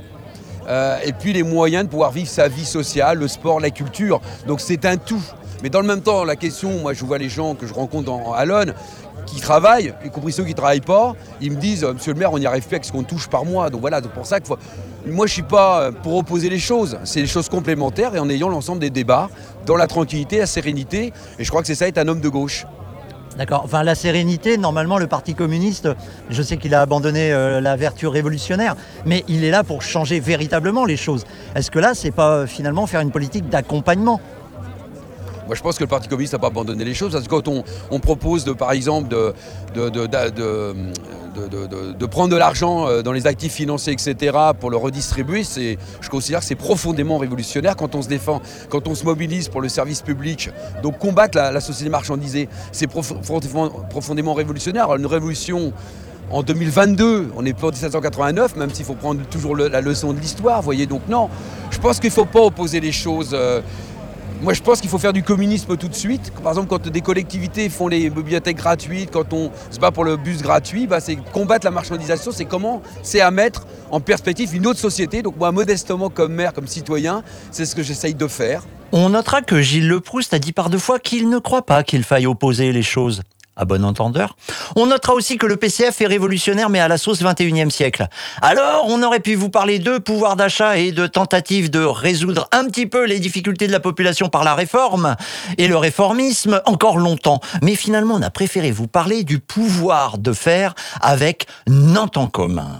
euh, 0.69 0.99
et 1.05 1.13
puis 1.13 1.33
les 1.33 1.43
moyens 1.43 1.85
de 1.85 1.91
pouvoir 1.91 2.11
vivre 2.11 2.29
sa 2.29 2.49
vie 2.49 2.65
sociale, 2.65 3.19
le 3.19 3.29
sport, 3.29 3.61
la 3.61 3.71
culture. 3.71 4.21
Donc 4.47 4.61
c'est 4.61 4.85
un 4.85 4.97
tout. 4.97 5.23
Mais 5.63 5.71
dans 5.71 5.81
le 5.81 5.87
même 5.87 6.03
temps, 6.03 6.25
la 6.25 6.37
question, 6.37 6.71
moi 6.81 6.93
je 6.93 7.05
vois 7.05 7.19
les 7.19 7.29
gens 7.29 7.55
que 7.55 7.67
je 7.67 7.75
rencontre 7.75 8.11
en 8.11 8.33
Alonne 8.33 8.75
qui 9.27 9.41
travaillent, 9.41 9.95
y 10.05 10.11
compris 10.11 10.33
ceux 10.33 10.45
qui 10.45 10.51
ne 10.51 10.57
travaillent 10.57 10.81
pas, 10.81 11.15
ils 11.41 11.51
me 11.51 11.57
disent 11.57 11.85
Monsieur 11.85 12.13
le 12.13 12.19
maire, 12.19 12.33
on 12.33 12.39
n'y 12.39 12.47
arrive 12.47 12.67
plus 12.67 12.77
avec 12.77 12.85
ce 12.85 12.93
qu'on 12.93 13.03
touche 13.03 13.29
par 13.29 13.45
mois. 13.45 13.71
Donc 13.71 13.81
voilà, 13.81 14.01
c'est 14.03 14.11
pour 14.11 14.27
ça 14.27 14.41
que 14.41 14.49
moi 14.49 15.27
je 15.27 15.31
ne 15.31 15.35
suis 15.35 15.43
pas 15.43 15.91
pour 15.93 16.17
opposer 16.17 16.49
les 16.49 16.59
choses. 16.59 16.99
C'est 17.05 17.21
des 17.21 17.27
choses 17.27 17.49
complémentaires 17.49 18.15
et 18.15 18.19
en 18.19 18.29
ayant 18.31 18.49
l'ensemble 18.49 18.81
des 18.81 18.91
débats 18.91 19.29
dans 19.67 19.77
la 19.77 19.87
tranquillité, 19.87 20.39
la 20.39 20.47
sérénité. 20.47 21.13
Et 21.39 21.45
je 21.45 21.49
crois 21.51 21.61
que 21.61 21.67
c'est 21.67 21.75
ça 21.75 21.89
être 21.89 21.99
un 21.99 22.09
homme 22.09 22.21
de 22.21 22.29
gauche. 22.29 22.67
D'accord. 23.37 23.63
Enfin, 23.65 23.83
la 23.83 23.95
sérénité, 23.95 24.57
normalement, 24.57 24.97
le 24.97 25.07
Parti 25.07 25.35
communiste, 25.35 25.91
je 26.31 26.43
sais 26.43 26.57
qu'il 26.57 26.75
a 26.75 26.81
abandonné 26.81 27.33
euh, 27.33 27.61
la 27.61 27.77
vertu 27.77 28.07
révolutionnaire, 28.07 28.77
mais 29.05 29.25
il 29.29 29.45
est 29.45 29.51
là 29.51 29.63
pour 29.63 29.83
changer 29.83 30.21
véritablement 30.21 30.87
les 30.87 30.97
choses. 30.97 31.25
Est-ce 31.55 31.71
que 31.71 31.79
là, 31.79 31.93
c'est 31.95 32.13
pas 32.13 32.31
euh, 32.31 32.47
finalement 32.47 32.87
faire 32.87 33.03
une 33.03 33.11
politique 33.11 33.51
d'accompagnement 33.51 34.23
je 35.55 35.63
pense 35.63 35.77
que 35.77 35.85
le 35.85 35.89
Parti 35.89 36.09
communiste 36.09 36.33
n'a 36.33 36.39
pas 36.39 36.49
abandonné 36.49 36.85
les 36.85 36.95
choses. 36.95 37.13
Parce 37.13 37.25
que 37.25 37.31
quand 37.31 37.49
on, 37.49 38.01
propose, 38.01 38.45
de, 38.45 38.53
par 38.53 38.73
exemple, 38.73 39.09
de, 39.09 39.33
de, 39.75 42.07
prendre 42.07 42.31
de 42.31 42.37
l'argent 42.37 42.89
euh, 42.89 43.03
dans 43.03 43.13
les 43.13 43.27
actifs 43.27 43.53
financiers, 43.53 43.93
etc., 43.93 44.37
pour 44.59 44.71
le 44.71 44.77
redistribuer, 44.77 45.43
je 45.45 46.09
considère 46.09 46.41
que 46.41 46.47
c'est 46.47 46.55
profondément 46.55 47.19
révolutionnaire 47.19 47.77
quand 47.77 47.95
on 47.95 48.03
se 48.03 48.09
défend, 48.09 48.41
quand 48.69 48.89
on 48.89 48.95
se 48.95 49.05
mobilise 49.05 49.49
pour 49.49 49.61
le 49.61 49.69
service 49.69 50.03
public. 50.03 50.51
Donc 50.83 50.99
combattre 50.99 51.39
la, 51.39 51.61
société 51.61 51.91
marchandisée, 51.91 52.49
c'est 52.73 52.87
profondément, 52.87 54.35
révolutionnaire. 54.35 54.95
une 54.97 55.07
révolution 55.07 55.73
en 56.31 56.43
2022, 56.43 57.31
on 57.37 57.43
n'est 57.43 57.53
pas 57.53 57.69
en 57.69 57.71
1789, 57.71 58.57
même 58.57 58.71
s'il 58.71 58.85
faut 58.85 58.95
prendre 58.95 59.25
toujours 59.29 59.57
la 59.57 59.81
leçon 59.81 60.13
de 60.13 60.19
l'histoire, 60.19 60.61
voyez. 60.61 60.87
Donc 60.87 61.03
non, 61.09 61.29
je 61.71 61.79
pense 61.79 62.01
qu'il 62.01 62.11
ne 62.11 62.15
faut 62.15 62.25
pas 62.25 62.41
opposer 62.41 62.81
les 62.81 62.93
choses. 62.93 63.31
Euh, 63.33 63.61
moi, 64.43 64.53
je 64.53 64.63
pense 64.63 64.81
qu'il 64.81 64.91
faut 64.91 64.99
faire 64.99 65.13
du 65.13 65.23
communisme 65.23 65.77
tout 65.77 65.89
de 65.89 65.95
suite. 65.95 66.33
Par 66.43 66.53
exemple, 66.53 66.69
quand 66.69 66.89
des 66.89 67.01
collectivités 67.01 67.69
font 67.69 67.89
les 67.89 68.11
bibliothèques 68.11 68.59
gratuites, 68.59 69.11
quand 69.11 69.33
on 69.33 69.51
se 69.71 69.79
bat 69.79 69.91
pour 69.91 70.05
le 70.05 70.17
bus 70.17 70.43
gratuit, 70.43 70.87
bah, 70.87 71.01
c'est 71.01 71.17
combattre 71.33 71.65
la 71.65 71.71
marchandisation, 71.71 72.33
c'est 72.33 72.45
comment 72.45 72.83
C'est 73.03 73.21
à 73.21 73.31
mettre 73.31 73.67
en 73.91 74.01
perspective 74.01 74.55
une 74.55 74.67
autre 74.67 74.79
société. 74.79 75.23
Donc 75.23 75.37
moi, 75.39 75.53
modestement, 75.53 76.11
comme 76.11 76.35
maire, 76.35 76.53
comme 76.53 76.67
citoyen, 76.67 77.23
c'est 77.51 77.65
ce 77.65 77.75
que 77.75 77.83
j'essaye 77.83 78.15
de 78.15 78.27
faire. 78.27 78.63
On 78.93 79.11
notera 79.11 79.43
que 79.43 79.61
Gilles 79.61 79.89
Leproust 79.89 80.33
a 80.35 80.39
dit 80.39 80.53
par 80.53 80.71
deux 80.71 80.79
fois 80.79 80.99
qu'il 80.99 81.29
ne 81.29 81.39
croit 81.39 81.67
pas 81.67 81.83
qu'il 81.83 82.05
faille 82.05 82.27
opposer 82.27 82.73
les 82.73 82.83
choses 82.83 83.23
à 83.57 83.65
bon 83.65 83.85
entendeur. 83.85 84.37
On 84.77 84.87
notera 84.87 85.15
aussi 85.15 85.39
que 85.39 85.47
le 85.47 85.57
PCF 85.57 86.01
est 86.01 86.07
révolutionnaire 86.07 86.69
mais 86.69 86.81
à 86.81 86.89
la 86.89 86.99
sauce 86.99 87.23
21e 87.23 87.71
siècle. 87.71 88.07
Alors, 88.43 88.87
on 88.89 89.03
aurait 89.03 89.21
pu 89.21 89.35
vous 89.35 89.51
parler 89.51 89.79
de 89.79 89.99
pouvoir 89.99 90.37
d'achat 90.37 90.79
et 90.79 90.93
de 90.93 91.07
tentatives 91.07 91.71
de 91.71 91.81
résoudre 91.85 92.49
un 92.53 92.65
petit 92.67 92.87
peu 92.87 93.07
les 93.07 93.19
difficultés 93.19 93.67
de 93.67 93.73
la 93.73 93.81
population 93.81 94.29
par 94.29 94.45
la 94.45 94.55
réforme 94.55 95.17
et 95.59 95.69
le 95.69 95.77
réformisme 95.77 96.61
encore 96.67 96.99
longtemps. 96.99 97.41
Mais 97.63 97.75
finalement, 97.75 98.15
on 98.15 98.23
a 98.23 98.31
préféré 98.31 98.71
vous 98.71 98.89
parler 98.89 99.25
du 99.25 99.39
pouvoir 99.39 100.19
de 100.19 100.33
faire 100.33 100.75
avec 101.01 101.47
Nantes 101.67 102.17
en 102.17 102.27
commun. 102.27 102.79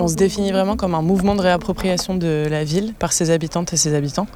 On 0.00 0.06
se 0.06 0.14
définit 0.14 0.52
vraiment 0.52 0.76
comme 0.76 0.94
un 0.94 1.02
mouvement 1.02 1.34
de 1.34 1.40
réappropriation 1.40 2.14
de 2.14 2.46
la 2.48 2.64
ville 2.64 2.94
par 2.94 3.12
ses 3.12 3.30
habitantes 3.30 3.72
et 3.72 3.76
ses 3.76 3.94
habitants. 3.94 4.26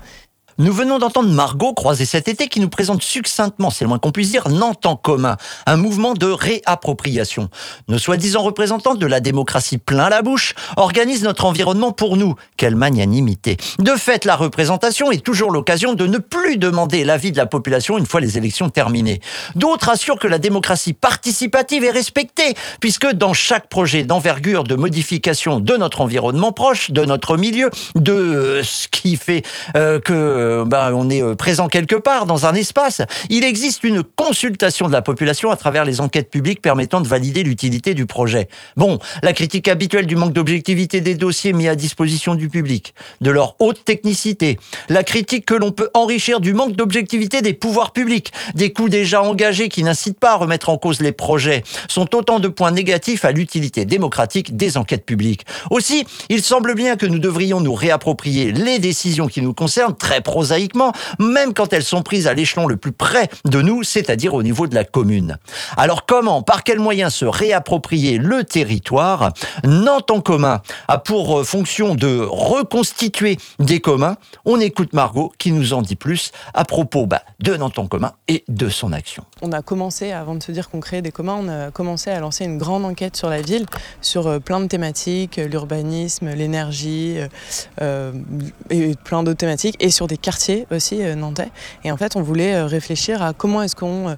Nous 0.63 0.73
venons 0.73 1.01
d'entendre 1.01 1.29
Margot 1.29 1.75
croiser 1.75 2.05
cet 2.05 2.29
été 2.29 2.47
qui 2.47 2.61
nous 2.61 2.69
présente 2.69 3.03
succinctement, 3.03 3.71
c'est 3.71 3.85
le 3.85 3.89
moins 3.89 3.99
qu'on 3.99 4.13
puisse 4.13 4.31
dire, 4.31 4.49
Nantes 4.49 4.87
en 4.87 4.95
commun, 4.95 5.37
un 5.67 5.77
mouvement 5.77 6.15
de 6.15 6.27
réappropriation. 6.27 7.49
Nos 7.89 7.99
soi-disant 7.99 8.43
représentants 8.43 8.95
de 8.95 9.05
la 9.05 9.19
démocratie 9.19 9.79
plein 9.79 10.09
la 10.09 10.23
bouche 10.23 10.55
organisent 10.77 11.25
notre 11.25 11.47
environnement 11.47 11.91
pour 11.91 12.17
nous. 12.17 12.37
Quelle 12.57 12.77
magnanimité. 12.77 13.57
De 13.81 13.91
fait, 13.97 14.25
la 14.25 14.37
représentation 14.37 15.11
est 15.11 15.25
toujours 15.25 15.51
l'occasion 15.51 15.95
de 15.95 16.07
ne 16.07 16.19
plus 16.19 16.59
demander 16.59 17.03
l'avis 17.03 17.33
de 17.33 17.39
la 17.39 17.47
population 17.47 17.99
une 17.99 18.07
fois 18.07 18.21
les 18.21 18.39
élections 18.39 18.71
terminées. 18.71 19.21
D'autres 19.57 19.89
assurent 19.89 20.21
que 20.21 20.29
la 20.29 20.39
démocratie 20.39 20.93
participative 20.93 21.83
est 21.83 21.91
respectée, 21.91 22.55
puisque 22.79 23.11
dans 23.11 23.33
chaque 23.33 23.69
projet 23.69 24.05
d'envergure 24.05 24.63
de 24.63 24.77
modification 24.77 25.59
de 25.59 25.77
notre 25.77 26.03
environnement 26.03 26.53
proche, 26.53 26.93
de 26.93 27.05
notre 27.05 27.37
milieu, 27.37 27.69
de 27.97 28.61
ce 28.63 28.87
qui 28.87 29.17
fait 29.17 29.43
euh, 29.75 29.99
que 29.99 30.52
euh, 30.53 30.65
ben, 30.65 30.93
on 30.95 31.11
est 31.11 31.23
euh, 31.23 31.35
présent 31.35 31.69
quelque 31.69 31.97
part 31.97 32.27
dans 32.27 32.47
un 32.47 32.55
espace. 32.55 33.03
Il 33.31 33.45
existe 33.45 33.85
une 33.85 34.03
consultation 34.03 34.87
de 34.87 34.93
la 34.93 35.03
population 35.03 35.51
à 35.51 35.57
travers 35.57 35.85
les 35.85 36.01
enquêtes 36.01 36.31
publiques 36.31 36.61
permettant 36.61 37.01
de 37.01 37.09
valider 37.09 37.43
l'utilité 37.43 37.95
du 37.95 38.07
projet. 38.07 38.49
Bon, 38.77 38.99
la 39.23 39.33
critique 39.33 39.69
habituelle 39.69 40.07
du 40.07 40.17
manque 40.17 40.33
d'objectivité 40.33 41.01
des 41.01 41.15
dossiers 41.15 41.53
mis 41.53 41.69
à 41.69 41.75
disposition 41.75 42.35
du 42.35 42.49
public, 42.49 42.95
de 43.21 43.31
leur 43.31 43.57
haute 43.59 43.85
technicité, 43.85 44.59
la 44.89 45.03
critique 45.03 45.47
que 45.47 45.55
l'on 45.55 45.73
peut 45.73 45.91
enrichir 45.95 46.41
du 46.41 46.53
manque 46.53 46.77
d'objectivité 46.77 47.43
des 47.43 47.55
pouvoirs 47.55 47.93
publics, 47.93 48.33
des 48.55 48.73
coûts 48.73 48.89
déjà 48.89 49.23
engagés 49.23 49.69
qui 49.69 49.83
n'incitent 49.83 50.19
pas 50.19 50.33
à 50.33 50.37
remettre 50.37 50.69
en 50.69 50.79
cause 50.79 51.01
les 51.01 51.13
projets, 51.13 51.63
sont 51.89 52.15
autant 52.15 52.41
de 52.41 52.49
points 52.49 52.71
négatifs 52.71 53.25
à 53.25 53.33
l'utilité 53.33 53.85
démocratique 53.85 54.57
des 54.57 54.77
enquêtes 54.77 55.05
publiques. 55.05 55.45
Aussi, 55.71 56.05
il 56.29 56.43
semble 56.43 56.75
bien 56.75 56.97
que 56.97 57.07
nous 57.07 57.19
devrions 57.19 57.61
nous 57.61 57.75
réapproprier 57.75 58.53
les 58.53 58.79
décisions 58.79 59.27
qui 59.27 59.43
nous 59.43 59.55
concernent 59.55 59.97
très 59.97 60.21
prosaïquement, 60.33 60.93
même 61.19 61.53
quand 61.53 61.75
elles 61.75 61.83
sont 61.83 62.01
prises 62.01 62.27
à 62.27 62.33
l'échelon 62.33 62.67
le 62.67 62.79
plus 62.79 62.93
près 62.93 63.29
de 63.45 63.61
nous, 63.61 63.83
c'est-à-dire 63.83 64.33
au 64.33 64.43
niveau 64.43 64.67
de 64.67 64.75
la 64.75 64.83
commune. 64.85 65.37
Alors 65.77 66.07
comment, 66.07 66.41
par 66.43 66.65
quels 66.65 66.79
moyens 66.79 67.13
se 67.13 67.27
réapproprier 67.27 68.17
le 68.17 68.43
territoire? 68.43 69.35
Nantes 69.63 70.11
en 70.11 70.23
commun 70.23 70.63
a 70.89 70.97
pour 70.97 71.41
euh, 71.41 71.45
fonction 71.45 71.95
de 71.95 72.27
reconstituer 72.27 73.37
des 73.59 73.81
communs. 73.81 74.17
On 74.47 74.59
écoute 74.59 74.95
Margot 74.95 75.35
qui 75.37 75.53
nous 75.53 75.75
en 75.75 75.83
dit 75.83 75.97
plus 75.97 76.33
à 76.55 76.65
propos 76.65 77.05
bah, 77.05 77.21
de 77.41 77.55
Nantes 77.55 77.79
en 77.79 77.87
commun 77.87 78.13
et 78.27 78.43
de 78.49 78.71
son 78.71 78.95
action. 78.95 79.25
On 79.43 79.53
a 79.53 79.61
commencé, 79.61 80.13
avant 80.13 80.35
de 80.35 80.43
se 80.43 80.51
dire 80.51 80.71
qu'on 80.71 80.81
créait 80.81 81.03
des 81.03 81.13
communs, 81.13 81.37
on 81.39 81.49
a 81.51 81.71
commencé 81.71 82.09
à 82.09 82.19
lancer 82.21 82.47
une 82.47 82.57
grande 82.57 82.87
enquête 82.87 83.19
sur 83.19 83.29
la 83.29 83.43
ville, 83.43 83.67
sur 84.01 84.29
euh, 84.29 84.39
plein 84.39 84.61
de 84.61 84.67
thématiques, 84.67 85.39
euh, 85.39 85.47
l'urbanisme, 85.47 86.31
l'énergie 86.31 87.19
et 88.71 88.95
plein 89.05 89.23
d'autres 89.23 89.37
thématiques, 89.37 89.77
et 89.81 89.91
sur 89.91 90.07
des 90.07 90.17
quartiers 90.23 90.67
aussi 90.71 91.01
nantais. 91.17 91.51
Et 91.85 91.93
en 91.93 91.97
fait, 91.97 92.17
on 92.17 92.23
voulait 92.23 92.63
réfléchir 92.63 93.23
à 93.23 93.33
comment 93.33 93.63
est-ce 93.63 93.77
qu'on 93.77 94.17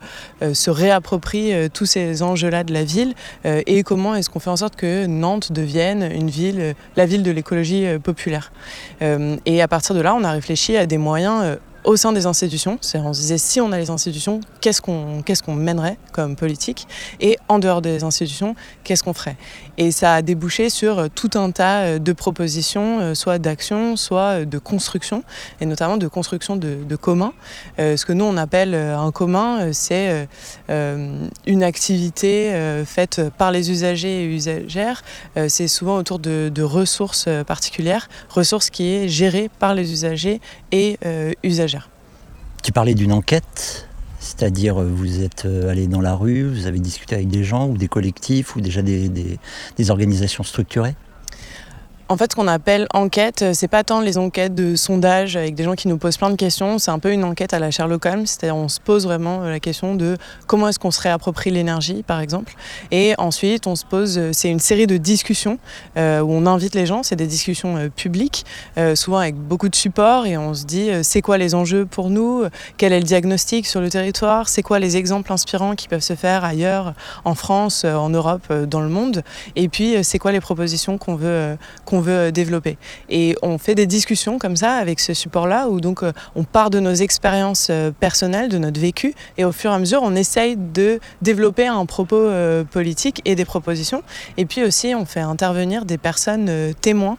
se 0.53 0.71
réapproprie 0.71 1.53
tous 1.73 1.87
ces 1.87 2.23
enjeux-là 2.23 2.65
de 2.65 2.73
la 2.73 2.85
ville 2.85 3.15
et 3.45 3.83
comment 3.83 4.15
est-ce 4.15 4.31
qu'on 4.31 4.41
fait 4.41 4.51
en 4.51 4.57
sorte 4.57 4.77
que 4.77 5.07
Nantes 5.07 5.53
devienne 5.53 6.09
une 6.13 6.31
ville, 6.31 6.75
la 6.97 7.07
ville 7.07 7.23
de 7.23 7.31
l'écologie 7.31 7.87
populaire. 8.03 8.53
et 9.01 9.63
à 9.63 9.69
partir 9.69 9.95
de 9.95 10.01
là, 10.01 10.15
on 10.15 10.25
a 10.25 10.31
réfléchi 10.31 10.77
à 10.77 10.87
des 10.87 10.99
moyens 10.99 11.59
au 11.85 11.97
sein 11.97 12.13
des 12.13 12.27
institutions. 12.27 12.79
On 12.95 13.13
se 13.13 13.21
disait 13.21 13.39
si 13.39 13.61
on 13.61 13.71
a 13.73 13.79
les 13.79 13.91
institutions, 13.91 14.41
qu'est-ce 14.61 14.81
qu'on 14.81 15.23
qu'est-ce 15.23 15.43
qu'on 15.43 15.55
mènerait 15.55 15.99
comme 16.13 16.37
politique 16.37 16.87
Et 17.21 17.37
en 17.49 17.59
dehors 17.59 17.83
des 17.83 18.05
institutions, 18.05 18.57
qu'est-ce 18.83 19.03
qu'on 19.03 19.15
ferait? 19.15 19.37
Et 19.77 19.91
ça 19.91 20.15
a 20.15 20.23
débouché 20.23 20.71
sur 20.71 20.99
euh, 20.99 21.09
tout 21.13 21.31
un 21.35 21.51
tas 21.51 21.81
euh, 21.81 21.99
de 21.99 22.13
propositions, 22.13 23.01
euh, 23.01 23.15
soit 23.15 23.39
d'action, 23.39 23.97
soit 23.97 24.45
de 24.45 24.59
construction, 24.59 25.25
et 25.61 25.67
notamment 25.67 25.97
de 25.97 26.09
construction 26.09 26.57
de, 26.57 26.97
communs. 26.97 27.33
ce 27.79 28.05
que 28.05 28.13
nous 28.13 28.25
on 28.25 28.37
appelle 28.37 28.75
un 28.75 29.11
commun, 29.11 29.73
c'est 29.73 30.29
une 30.69 31.63
activité 31.63 32.83
faite 32.87 33.21
par 33.37 33.51
les 33.51 33.71
usagers 33.71 34.23
et 34.23 34.27
usagères. 34.27 35.03
c'est 35.49 35.67
souvent 35.67 35.97
autour 35.97 36.21
de, 36.21 36.63
ressources 36.63 37.29
particulières, 37.47 38.09
ressources 38.29 38.71
qui 38.71 38.95
est 38.95 39.09
gérée 39.09 39.51
par 39.59 39.75
les 39.75 39.93
usagers 39.93 40.41
et 40.71 40.99
usagers. 41.43 41.74
Tu 42.65 42.73
parlais 42.73 42.95
d'une 42.95 43.13
enquête, 43.13 43.91
c'est-à-dire 44.21 44.77
vous 44.77 45.21
êtes 45.21 45.45
euh, 45.45 45.69
allé 45.69 45.87
dans 45.87 46.01
la 46.01 46.15
rue, 46.15 46.49
vous 46.49 46.67
avez 46.67 46.79
discuté 46.79 47.15
avec 47.15 47.29
des 47.29 47.45
gens 47.45 47.69
ou 47.69 47.77
des 47.77 47.89
collectifs 47.89 48.57
ou 48.57 48.63
déjà 48.63 48.81
des, 48.81 49.11
des 49.11 49.91
organisations 49.91 50.43
structurées? 50.45 50.95
En 52.15 52.17
fait, 52.17 52.31
ce 52.31 52.37
qu'on 52.37 52.47
appelle 52.47 52.87
enquête, 52.95 53.43
euh, 53.43 53.51
c'est 53.55 53.67
pas 53.67 53.83
tant 53.83 54.01
les 54.01 54.19
enquêtes 54.19 54.55
de 54.55 54.77
sondage 54.77 55.35
avec 55.35 55.57
des 55.57 55.65
gens 55.65 55.75
qui 55.75 55.89
nous 55.89 55.99
posent 55.99 56.17
plein 56.17 56.31
de 56.31 56.37
questions, 56.37 56.79
c'est 56.79 56.93
un 56.93 57.01
peu 57.01 57.11
une 57.11 57.25
enquête 57.25 57.53
à 57.53 57.59
la 57.59 57.73
Sherlock 57.73 58.07
Holmes, 58.07 58.25
c'est-à-dire 58.25 58.55
on 58.55 58.69
se 58.69 58.79
pose 58.79 59.05
vraiment 59.05 59.43
euh, 59.43 59.51
la 59.51 59.59
question 59.59 59.97
de 59.97 60.17
comment 60.47 60.69
est-ce 60.69 60.79
qu'on 60.79 60.93
se 60.93 61.01
réapproprie 61.01 61.51
l'énergie, 61.51 62.05
par 62.05 62.21
exemple. 62.21 62.55
Et 62.93 63.15
ensuite, 63.19 63.67
on 63.67 63.75
se 63.75 63.85
pose, 63.85 64.17
euh, 64.17 64.31
c'est 64.33 64.49
une 64.49 64.61
série 64.61 64.87
de 64.87 64.97
discussions 64.97 65.59
où 65.97 66.01
on 66.01 66.47
invite 66.47 66.77
les 66.77 66.87
gens, 66.87 67.03
c'est 67.03 67.17
des 67.17 67.27
discussions 67.27 67.89
publiques, 67.95 68.45
souvent 68.95 69.19
avec 69.19 69.35
beaucoup 69.37 69.69
de 69.69 69.75
support, 69.75 70.27
et 70.27 70.37
on 70.37 70.55
se 70.55 70.65
dit 70.65 70.91
c'est 71.03 71.23
quoi 71.23 71.39
les 71.39 71.55
enjeux 71.55 71.87
pour 71.87 72.11
nous, 72.11 72.45
quel 72.77 72.93
est 72.93 72.99
le 72.99 73.05
diagnostic 73.05 73.67
sur 73.67 73.81
le 73.81 73.89
territoire, 73.89 74.49
c'est 74.49 74.63
quoi 74.63 74.79
les 74.79 74.97
exemples 74.97 75.33
inspirants 75.33 75.75
qui 75.75 75.89
peuvent 75.89 76.01
se 76.01 76.15
faire 76.15 76.45
ailleurs, 76.45 76.95
en 77.25 77.35
France, 77.35 77.85
en 77.85 78.11
Europe, 78.11 78.53
dans 78.53 78.81
le 78.81 78.89
monde, 78.89 79.23
et 79.57 79.69
puis 79.69 79.97
c'est 80.03 80.19
quoi 80.19 80.33
les 80.33 80.41
propositions 80.41 80.99
qu'on 80.99 81.17
veut 81.17 81.57
qu'on 81.85 82.01
veut 82.05 82.13
euh, 82.13 82.31
développer. 82.31 82.77
Et 83.09 83.35
on 83.43 83.59
fait 83.59 83.75
des 83.75 83.87
discussions 83.87 84.39
comme 84.39 84.57
ça 84.57 84.75
avec 84.75 85.01
ce 85.01 85.15
support-là 85.15 85.69
où 85.69 85.81
donc 85.81 86.03
euh, 86.03 86.13
on 86.37 86.45
part 86.45 86.71
de 86.71 86.79
nos 86.81 86.95
expériences 86.95 87.69
euh, 87.71 87.91
personnelles, 87.91 88.49
de 88.49 88.59
notre 88.59 88.81
vécu, 88.81 89.15
et 89.39 89.45
au 89.45 89.53
fur 89.53 89.73
et 89.73 89.75
à 89.75 89.79
mesure 89.79 90.01
on 90.03 90.15
essaye 90.15 90.57
de 90.57 91.01
développer 91.23 91.67
un 91.67 91.85
propos 91.87 92.31
politique 92.71 93.21
et 93.25 93.35
des 93.35 93.45
propositions. 93.45 94.03
Et 94.37 94.45
puis 94.45 94.63
aussi 94.63 94.95
on 94.95 95.05
fait 95.05 95.21
intervenir 95.21 95.85
des 95.85 95.99
personnes 95.99 96.75
témoins. 96.81 97.17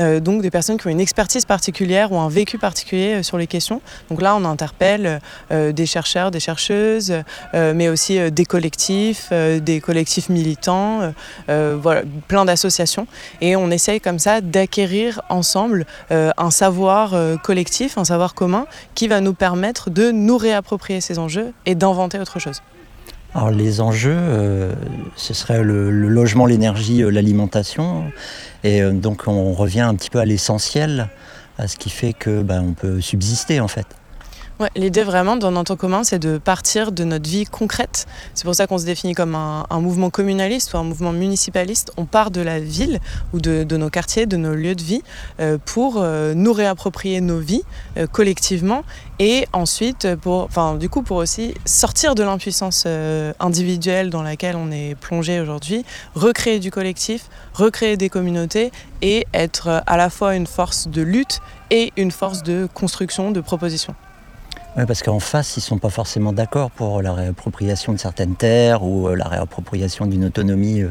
Euh, 0.00 0.20
donc 0.20 0.42
des 0.42 0.50
personnes 0.50 0.78
qui 0.78 0.86
ont 0.86 0.90
une 0.90 1.00
expertise 1.00 1.44
particulière 1.44 2.12
ou 2.12 2.18
un 2.18 2.28
vécu 2.28 2.58
particulier 2.58 3.14
euh, 3.14 3.22
sur 3.22 3.36
les 3.38 3.46
questions. 3.46 3.80
Donc 4.10 4.22
là, 4.22 4.34
on 4.36 4.44
interpelle 4.44 5.20
euh, 5.50 5.72
des 5.72 5.86
chercheurs, 5.86 6.30
des 6.30 6.40
chercheuses, 6.40 7.14
mais 7.54 7.88
aussi 7.88 8.30
des 8.30 8.44
collectifs, 8.44 9.32
des 9.32 9.80
collectifs 9.80 10.28
militants, 10.28 11.12
voilà, 11.48 12.02
plein 12.28 12.44
d'associations. 12.44 13.06
Et 13.40 13.56
on 13.56 13.70
essaye 13.70 14.00
comme 14.00 14.18
ça 14.18 14.40
d'acquérir 14.40 15.20
ensemble 15.28 15.86
un 16.10 16.50
savoir 16.50 17.14
collectif, 17.42 17.98
un 17.98 18.04
savoir 18.04 18.34
commun 18.34 18.66
qui 18.94 19.08
va 19.08 19.20
nous 19.20 19.34
permettre 19.34 19.90
de 19.90 20.10
nous 20.10 20.36
réapproprier 20.36 21.00
ces 21.00 21.18
enjeux 21.18 21.52
et 21.66 21.74
d'inventer 21.74 22.18
autre 22.18 22.38
chose. 22.38 22.62
Alors 23.34 23.50
les 23.50 23.80
enjeux, 23.80 24.74
ce 25.16 25.32
serait 25.32 25.62
le 25.62 25.90
logement, 25.90 26.44
l'énergie, 26.44 27.02
l'alimentation. 27.02 28.04
Et 28.64 28.82
euh, 28.82 28.92
donc 28.92 29.26
on 29.26 29.52
revient 29.52 29.80
un 29.80 29.94
petit 29.94 30.10
peu 30.10 30.18
à 30.18 30.24
l'essentiel, 30.24 31.08
à 31.58 31.68
ce 31.68 31.76
qui 31.76 31.90
fait 31.90 32.12
que 32.12 32.42
ben, 32.42 32.62
on 32.62 32.72
peut 32.74 33.00
subsister 33.00 33.60
en 33.60 33.68
fait. 33.68 33.86
L'idée 34.76 35.02
vraiment 35.02 35.36
dans 35.36 35.50
notre 35.50 35.74
commun, 35.74 36.04
c'est 36.04 36.18
de 36.18 36.38
partir 36.38 36.92
de 36.92 37.04
notre 37.04 37.28
vie 37.28 37.44
concrète. 37.44 38.06
C'est 38.34 38.44
pour 38.44 38.54
ça 38.54 38.66
qu'on 38.66 38.78
se 38.78 38.84
définit 38.84 39.14
comme 39.14 39.34
un, 39.34 39.80
mouvement 39.80 40.10
communaliste 40.10 40.72
ou 40.74 40.76
un 40.76 40.84
mouvement 40.84 41.12
municipaliste. 41.12 41.90
On 41.96 42.04
part 42.04 42.30
de 42.30 42.40
la 42.40 42.60
ville 42.60 43.00
ou 43.32 43.40
de, 43.40 43.76
nos 43.76 43.90
quartiers, 43.90 44.26
de 44.26 44.36
nos 44.36 44.54
lieux 44.54 44.74
de 44.74 44.82
vie, 44.82 45.02
euh, 45.40 45.58
pour 45.64 45.96
euh, 45.96 46.34
nous 46.34 46.52
réapproprier 46.52 47.20
nos 47.20 47.38
vies 47.38 47.62
collectivement 48.12 48.84
et 49.18 49.46
ensuite, 49.52 50.16
pour, 50.16 50.48
du 50.78 50.88
coup, 50.88 51.02
pour 51.02 51.16
aussi 51.16 51.54
sortir 51.64 52.14
de 52.14 52.22
l'impuissance 52.22 52.86
individuelle 53.40 54.10
dans 54.10 54.22
laquelle 54.22 54.56
on 54.56 54.70
est 54.70 54.94
plongé 54.94 55.40
aujourd'hui, 55.40 55.84
recréer 56.14 56.58
du 56.58 56.70
collectif, 56.70 57.28
recréer 57.54 57.96
des 57.96 58.08
communautés 58.08 58.72
et 59.00 59.26
être 59.34 59.82
à 59.86 59.96
la 59.96 60.10
fois 60.10 60.34
une 60.34 60.46
force 60.46 60.88
de 60.88 61.02
lutte 61.02 61.40
et 61.70 61.92
une 61.96 62.10
force 62.10 62.42
de 62.42 62.68
construction, 62.72 63.30
de 63.30 63.40
proposition. 63.40 63.94
Oui, 64.74 64.84
parce 64.86 65.02
qu'en 65.02 65.20
face, 65.20 65.56
ils 65.56 65.60
ne 65.60 65.64
sont 65.64 65.78
pas 65.78 65.90
forcément 65.90 66.32
d'accord 66.32 66.70
pour 66.70 67.02
la 67.02 67.12
réappropriation 67.12 67.92
de 67.92 67.98
certaines 67.98 68.36
terres 68.36 68.82
ou 68.82 69.06
euh, 69.06 69.14
la 69.14 69.28
réappropriation 69.28 70.06
d'une 70.06 70.24
autonomie 70.24 70.80
euh, 70.80 70.88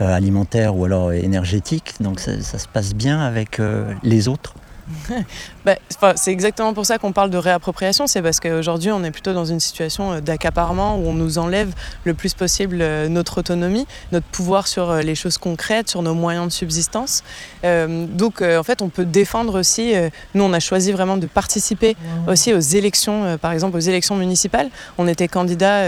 euh, 0.00 0.14
alimentaire 0.14 0.74
ou 0.74 0.86
alors 0.86 1.12
énergétique. 1.12 1.96
Donc 2.00 2.18
ça, 2.18 2.40
ça 2.40 2.58
se 2.58 2.66
passe 2.66 2.94
bien 2.94 3.20
avec 3.20 3.60
les 4.02 4.28
autres. 4.28 4.54
Bah, 5.64 5.76
c'est 6.16 6.32
exactement 6.32 6.72
pour 6.72 6.86
ça 6.86 6.96
qu'on 6.96 7.12
parle 7.12 7.28
de 7.28 7.36
réappropriation, 7.36 8.06
c'est 8.06 8.22
parce 8.22 8.40
qu'aujourd'hui 8.40 8.90
on 8.90 9.04
est 9.04 9.10
plutôt 9.10 9.34
dans 9.34 9.44
une 9.44 9.60
situation 9.60 10.12
euh, 10.12 10.20
d'accaparement 10.20 10.96
où 10.96 11.06
on 11.06 11.12
nous 11.12 11.36
enlève 11.36 11.74
le 12.04 12.14
plus 12.14 12.32
possible 12.32 12.78
euh, 12.80 13.08
notre 13.08 13.38
autonomie, 13.38 13.86
notre 14.10 14.26
pouvoir 14.26 14.66
sur 14.66 14.90
euh, 14.90 15.02
les 15.02 15.14
choses 15.14 15.36
concrètes, 15.36 15.90
sur 15.90 16.00
nos 16.00 16.14
moyens 16.14 16.46
de 16.46 16.52
subsistance. 16.52 17.22
donc 17.62 18.42
en 18.42 18.62
fait 18.62 18.82
on 18.82 18.88
peut 18.88 19.04
défendre 19.04 19.58
aussi, 19.58 19.94
nous 20.34 20.44
on 20.44 20.52
a 20.52 20.60
choisi 20.60 20.92
vraiment 20.92 21.16
de 21.16 21.26
participer 21.26 21.96
aussi 22.26 22.54
aux 22.54 22.58
élections, 22.58 23.38
par 23.38 23.52
exemple 23.52 23.76
aux 23.76 23.80
élections 23.80 24.16
municipales. 24.16 24.70
On 24.98 25.06
était 25.06 25.28
candidat 25.28 25.84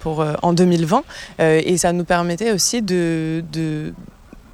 pour, 0.00 0.24
en 0.42 0.52
2020 0.52 1.02
et 1.38 1.76
ça 1.78 1.92
nous 1.92 2.04
permettait 2.04 2.52
aussi 2.52 2.82
de 2.82 3.42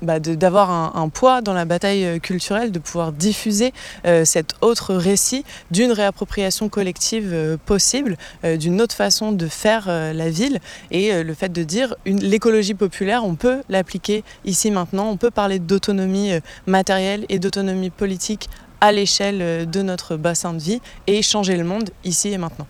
bah, 0.02 0.20
d'avoir 0.20 0.70
un, 0.96 1.08
poids 1.08 1.42
dans 1.42 1.52
la 1.52 1.64
bataille 1.64 2.04
euh, 2.04 2.18
culturelle, 2.18 2.72
de 2.72 2.78
pouvoir 2.78 3.12
diffuser 3.12 3.72
euh, 4.06 4.24
cet 4.24 4.54
autre 4.60 4.94
récit 4.94 5.44
d'une 5.70 5.92
réappropriation 5.92 6.68
collective 6.68 7.30
euh, 7.32 7.56
possible, 7.66 8.16
d'une 8.44 8.80
autre 8.80 8.94
façon 8.94 9.32
de 9.32 9.46
faire 9.46 9.86
la 9.88 10.30
ville. 10.30 10.58
Et 10.90 11.22
le 11.22 11.34
fait 11.34 11.50
de 11.50 11.62
dire 11.62 11.94
l'écologie 12.06 12.74
populaire, 12.74 13.24
on 13.24 13.34
peut 13.34 13.62
l'appliquer 13.68 14.24
ici 14.44 14.70
maintenant, 14.70 15.08
on 15.08 15.16
peut 15.16 15.30
parler 15.30 15.58
d'autonomie 15.58 16.32
matérielle 16.66 17.26
et 17.28 17.38
d'autonomie 17.38 17.90
politique 17.90 18.48
à 18.80 18.92
l'échelle 18.92 19.68
de 19.68 19.82
notre 19.82 20.16
bassin 20.16 20.54
de 20.54 20.60
vie 20.60 20.80
et 21.06 21.22
changer 21.22 21.56
le 21.56 21.64
monde 21.64 21.90
ici 22.04 22.28
et 22.28 22.38
maintenant. 22.38 22.66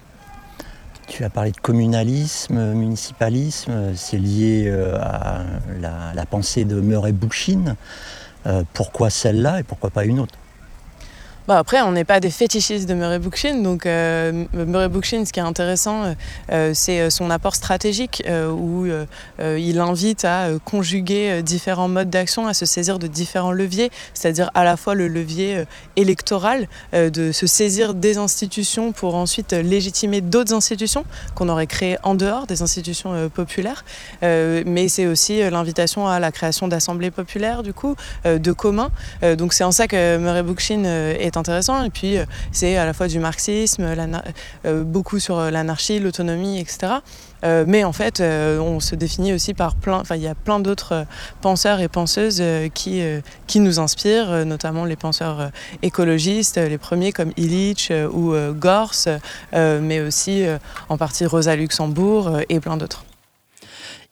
Tu 1.10 1.24
as 1.24 1.28
parlé 1.28 1.50
de 1.50 1.56
communalisme, 1.56 2.72
municipalisme, 2.72 3.96
c'est 3.96 4.16
lié 4.16 4.66
euh, 4.68 4.96
à 5.00 5.42
la, 6.14 6.24
pensée 6.24 6.64
de 6.64 6.80
Murray 6.80 7.10
Bookchin. 7.10 7.74
Euh, 8.46 8.62
pourquoi 8.74 9.10
celle-là 9.10 9.58
et 9.58 9.62
pourquoi 9.64 9.90
pas 9.90 10.04
une 10.04 10.20
autre? 10.20 10.38
Bon, 11.50 11.56
après, 11.56 11.80
on 11.80 11.90
n'est 11.90 12.04
pas 12.04 12.20
des 12.20 12.30
fétichistes 12.30 12.88
de 12.88 12.94
Murray 12.94 13.18
Bookchin. 13.18 13.56
Donc, 13.56 13.84
euh, 13.84 14.44
Murray 14.52 14.88
Bookchin, 14.88 15.24
ce 15.24 15.32
qui 15.32 15.40
est 15.40 15.42
intéressant, 15.42 16.14
euh, 16.52 16.70
c'est 16.74 17.10
son 17.10 17.28
apport 17.28 17.56
stratégique 17.56 18.22
euh, 18.28 18.48
où 18.52 18.86
euh, 18.86 19.58
il 19.58 19.80
invite 19.80 20.24
à 20.24 20.46
conjuguer 20.64 21.42
différents 21.42 21.88
modes 21.88 22.08
d'action, 22.08 22.46
à 22.46 22.54
se 22.54 22.66
saisir 22.66 23.00
de 23.00 23.08
différents 23.08 23.50
leviers, 23.50 23.90
c'est-à-dire 24.14 24.52
à 24.54 24.62
la 24.62 24.76
fois 24.76 24.94
le 24.94 25.08
levier 25.08 25.64
électoral, 25.96 26.68
de 26.92 27.32
se 27.32 27.48
saisir 27.48 27.94
des 27.94 28.16
institutions 28.16 28.92
pour 28.92 29.16
ensuite 29.16 29.52
légitimer 29.52 30.20
d'autres 30.20 30.54
institutions 30.54 31.04
qu'on 31.34 31.48
aurait 31.48 31.66
créées 31.66 31.96
en 32.04 32.14
dehors 32.14 32.46
des 32.46 32.62
institutions 32.62 33.28
populaires. 33.30 33.84
mais 34.22 34.86
c'est 34.86 35.06
aussi 35.06 35.40
l'invitation 35.50 36.06
à 36.06 36.20
la 36.20 36.30
création 36.30 36.68
d'assemblées 36.68 37.10
populaires, 37.10 37.64
du 37.64 37.72
coup, 37.72 37.96
de 38.24 38.52
communs. 38.52 38.90
donc, 39.36 39.52
c'est 39.52 39.64
en 39.64 39.72
ça 39.72 39.88
que 39.88 40.16
Murray 40.18 40.44
Bookchin 40.44 40.84
est 40.84 41.36
intéressant. 41.40 41.82
Et 41.82 41.90
puis, 41.90 42.16
euh, 42.16 42.24
c'est 42.52 42.76
à 42.76 42.84
la 42.84 42.92
fois 42.92 43.08
du 43.08 43.18
marxisme, 43.18 43.82
euh, 44.64 44.84
beaucoup 44.84 45.18
sur 45.18 45.38
euh, 45.38 45.50
l'anarchie, 45.50 45.98
l'autonomie, 45.98 46.60
etc. 46.60 46.94
mais 47.66 47.84
en 47.84 47.92
fait, 47.92 48.20
on 48.20 48.80
se 48.80 48.94
définit 48.94 49.32
aussi 49.32 49.54
par 49.54 49.74
plein. 49.74 50.00
Enfin, 50.00 50.14
il 50.16 50.22
y 50.22 50.28
a 50.28 50.34
plein 50.34 50.60
d'autres 50.60 51.06
penseurs 51.40 51.80
et 51.80 51.88
penseuses 51.88 52.42
qui, 52.74 53.02
qui 53.46 53.60
nous 53.60 53.80
inspirent, 53.80 54.44
notamment 54.44 54.84
les 54.84 54.96
penseurs 54.96 55.50
écologistes, 55.80 56.58
les 56.58 56.76
premiers 56.76 57.12
comme 57.12 57.32
Illich 57.38 57.92
ou 58.12 58.34
Gors, 58.52 59.08
mais 59.54 60.00
aussi 60.02 60.44
en 60.90 60.98
partie 60.98 61.24
Rosa 61.24 61.56
Luxembourg 61.56 62.30
et 62.50 62.60
plein 62.60 62.76
d'autres. 62.76 63.04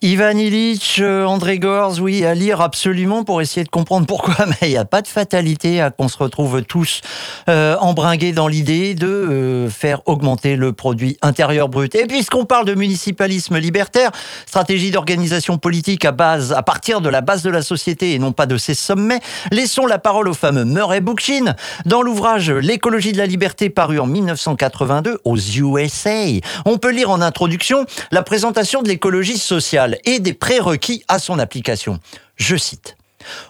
Ivan 0.01 0.37
Illich, 0.37 0.99
euh, 1.01 1.25
André 1.25 1.59
Gorz, 1.59 1.99
oui, 1.99 2.23
à 2.23 2.33
lire 2.33 2.61
absolument 2.61 3.25
pour 3.25 3.41
essayer 3.41 3.65
de 3.65 3.69
comprendre 3.69 4.07
pourquoi, 4.07 4.45
mais 4.47 4.55
il 4.61 4.69
n'y 4.69 4.77
a 4.77 4.85
pas 4.85 5.01
de 5.01 5.09
fatalité 5.09 5.81
à 5.81 5.91
qu'on 5.91 6.07
se 6.07 6.17
retrouve 6.17 6.61
tous 6.61 7.01
euh, 7.49 7.75
embringués 7.81 8.31
dans 8.31 8.47
l'idée 8.47 8.95
de 8.95 9.07
euh, 9.07 9.69
faire 9.69 9.99
augmenter 10.05 10.55
le 10.55 10.71
produit 10.71 11.17
intérieur 11.21 11.67
brut. 11.67 11.95
Et 11.95 12.07
puisqu'on 12.07 12.45
parle 12.45 12.63
de 12.63 12.75
municipalisme 12.75 13.57
libertaire, 13.57 14.11
stratégie 14.45 14.89
d'organisation 14.91 15.57
politique 15.57 16.05
à 16.05 16.13
base, 16.13 16.53
à 16.53 16.63
partir 16.63 17.01
de 17.01 17.09
la 17.09 17.19
base 17.19 17.43
de 17.43 17.49
la 17.49 17.61
société 17.61 18.13
et 18.13 18.19
non 18.19 18.31
pas 18.31 18.45
de 18.45 18.55
ses 18.55 18.75
sommets, 18.75 19.19
laissons 19.51 19.85
la 19.85 19.99
parole 19.99 20.29
au 20.29 20.33
fameux 20.33 20.63
Murray 20.63 21.01
Bookchin. 21.01 21.55
Dans 21.85 22.01
l'ouvrage 22.01 22.51
L'écologie 22.51 23.11
de 23.11 23.17
la 23.17 23.25
liberté 23.25 23.69
paru 23.69 23.99
en 23.99 24.05
1982 24.05 25.19
aux 25.25 25.37
USA, 25.37 26.23
on 26.63 26.77
peut 26.77 26.91
lire 26.91 27.09
en 27.09 27.19
introduction 27.19 27.85
la 28.11 28.23
présentation 28.23 28.81
de 28.81 28.87
l'écologie 28.87 29.37
sociale 29.37 29.88
et 30.05 30.19
des 30.19 30.33
prérequis 30.33 31.03
à 31.07 31.19
son 31.19 31.39
application. 31.39 31.99
Je 32.35 32.55
cite. 32.55 32.95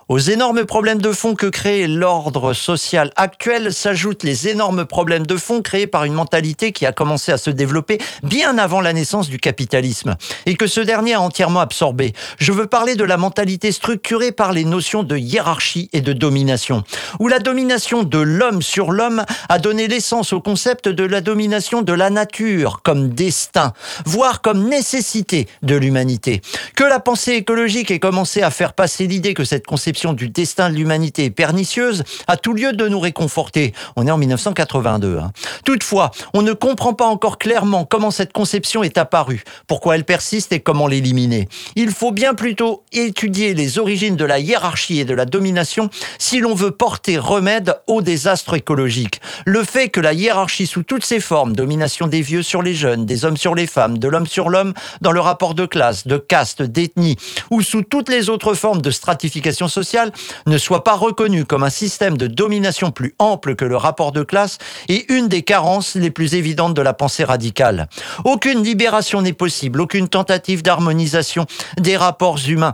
Aux 0.07 0.19
énormes 0.19 0.65
problèmes 0.65 1.01
de 1.01 1.11
fond 1.11 1.35
que 1.35 1.47
crée 1.47 1.87
l'ordre 1.87 2.53
social 2.53 3.11
actuel 3.15 3.73
s'ajoutent 3.73 4.23
les 4.23 4.47
énormes 4.47 4.85
problèmes 4.85 5.25
de 5.25 5.37
fond 5.37 5.61
créés 5.61 5.87
par 5.87 6.03
une 6.03 6.13
mentalité 6.13 6.71
qui 6.71 6.85
a 6.85 6.91
commencé 6.91 7.31
à 7.31 7.37
se 7.37 7.49
développer 7.49 7.99
bien 8.23 8.57
avant 8.57 8.81
la 8.81 8.93
naissance 8.93 9.29
du 9.29 9.37
capitalisme 9.37 10.15
et 10.45 10.55
que 10.55 10.67
ce 10.67 10.81
dernier 10.81 11.13
a 11.13 11.21
entièrement 11.21 11.59
absorbé. 11.59 12.13
Je 12.37 12.51
veux 12.51 12.67
parler 12.67 12.95
de 12.95 13.03
la 13.03 13.17
mentalité 13.17 13.71
structurée 13.71 14.31
par 14.31 14.51
les 14.51 14.65
notions 14.65 15.03
de 15.03 15.17
hiérarchie 15.17 15.89
et 15.93 16.01
de 16.01 16.13
domination, 16.13 16.83
où 17.19 17.27
la 17.27 17.39
domination 17.39 18.03
de 18.03 18.19
l'homme 18.19 18.61
sur 18.61 18.91
l'homme 18.91 19.23
a 19.47 19.59
donné 19.59 19.87
l'essence 19.87 20.33
au 20.33 20.41
concept 20.41 20.87
de 20.87 21.03
la 21.03 21.21
domination 21.21 21.81
de 21.81 21.93
la 21.93 22.09
nature 22.09 22.81
comme 22.83 23.09
destin, 23.09 23.73
voire 24.05 24.41
comme 24.41 24.67
nécessité 24.67 25.47
de 25.61 25.75
l'humanité. 25.75 26.41
Que 26.75 26.83
la 26.83 26.99
pensée 26.99 27.33
écologique 27.33 27.91
ait 27.91 27.99
commencé 27.99 28.41
à 28.41 28.51
faire 28.51 28.73
passer 28.73 29.07
l'idée 29.07 29.33
que 29.33 29.43
cette 29.43 29.65
conception 29.69 30.13
du 30.13 30.29
destin 30.29 30.71
de 30.71 30.75
l'humanité 30.75 31.29
pernicieuse 31.29 32.03
a 32.27 32.37
tout 32.37 32.53
lieu 32.53 32.73
de 32.73 32.87
nous 32.87 32.99
réconforter. 32.99 33.73
On 33.95 34.07
est 34.07 34.11
en 34.11 34.17
1982. 34.17 35.19
Hein. 35.19 35.31
Toutefois, 35.63 36.09
on 36.33 36.41
ne 36.41 36.53
comprend 36.53 36.93
pas 36.93 37.05
encore 37.05 37.37
clairement 37.37 37.85
comment 37.85 38.09
cette 38.09 38.33
conception 38.33 38.81
est 38.81 38.97
apparue, 38.97 39.43
pourquoi 39.67 39.95
elle 39.95 40.05
persiste 40.05 40.51
et 40.53 40.59
comment 40.59 40.87
l'éliminer. 40.87 41.47
Il 41.75 41.91
faut 41.91 42.11
bien 42.11 42.33
plutôt 42.33 42.83
étudier 42.91 43.53
les 43.53 43.77
origines 43.77 44.15
de 44.15 44.25
la 44.25 44.39
hiérarchie 44.39 44.99
et 44.99 45.05
de 45.05 45.13
la 45.13 45.25
domination 45.25 45.91
si 46.17 46.39
l'on 46.39 46.55
veut 46.55 46.71
porter 46.71 47.19
remède 47.19 47.75
au 47.85 48.01
désastre 48.01 48.55
écologique. 48.55 49.21
Le 49.45 49.63
fait 49.63 49.89
que 49.89 49.99
la 49.99 50.13
hiérarchie 50.13 50.65
sous 50.65 50.81
toutes 50.81 51.05
ses 51.05 51.19
formes, 51.19 51.53
domination 51.55 52.07
des 52.07 52.21
vieux 52.21 52.41
sur 52.41 52.63
les 52.63 52.73
jeunes, 52.73 53.05
des 53.05 53.23
hommes 53.23 53.37
sur 53.37 53.53
les 53.53 53.67
femmes, 53.67 53.99
de 53.99 54.07
l'homme 54.07 54.25
sur 54.25 54.49
l'homme 54.49 54.73
dans 55.01 55.11
le 55.11 55.19
rapport 55.19 55.53
de 55.53 55.67
classe, 55.67 56.07
de 56.07 56.17
caste, 56.17 56.63
d'ethnie, 56.63 57.17
ou 57.51 57.61
sous 57.61 57.83
toutes 57.83 58.09
les 58.09 58.29
autres 58.31 58.55
formes 58.55 58.81
de 58.81 58.89
stratification 58.89 59.48
sociale 59.51 60.11
ne 60.45 60.57
soit 60.57 60.83
pas 60.83 60.95
reconnu 60.95 61.45
comme 61.45 61.63
un 61.63 61.69
système 61.69 62.17
de 62.17 62.27
domination 62.27 62.91
plus 62.91 63.15
ample 63.19 63.55
que 63.55 63.65
le 63.65 63.77
rapport 63.77 64.11
de 64.11 64.23
classe 64.23 64.57
est 64.87 65.09
une 65.09 65.27
des 65.27 65.43
carences 65.43 65.95
les 65.95 66.11
plus 66.11 66.35
évidentes 66.35 66.73
de 66.73 66.81
la 66.81 66.93
pensée 66.93 67.23
radicale. 67.23 67.87
Aucune 68.25 68.63
libération 68.63 69.21
n'est 69.21 69.33
possible, 69.33 69.81
aucune 69.81 70.07
tentative 70.07 70.61
d'harmonisation 70.61 71.45
des 71.77 71.97
rapports 71.97 72.39
humains 72.47 72.73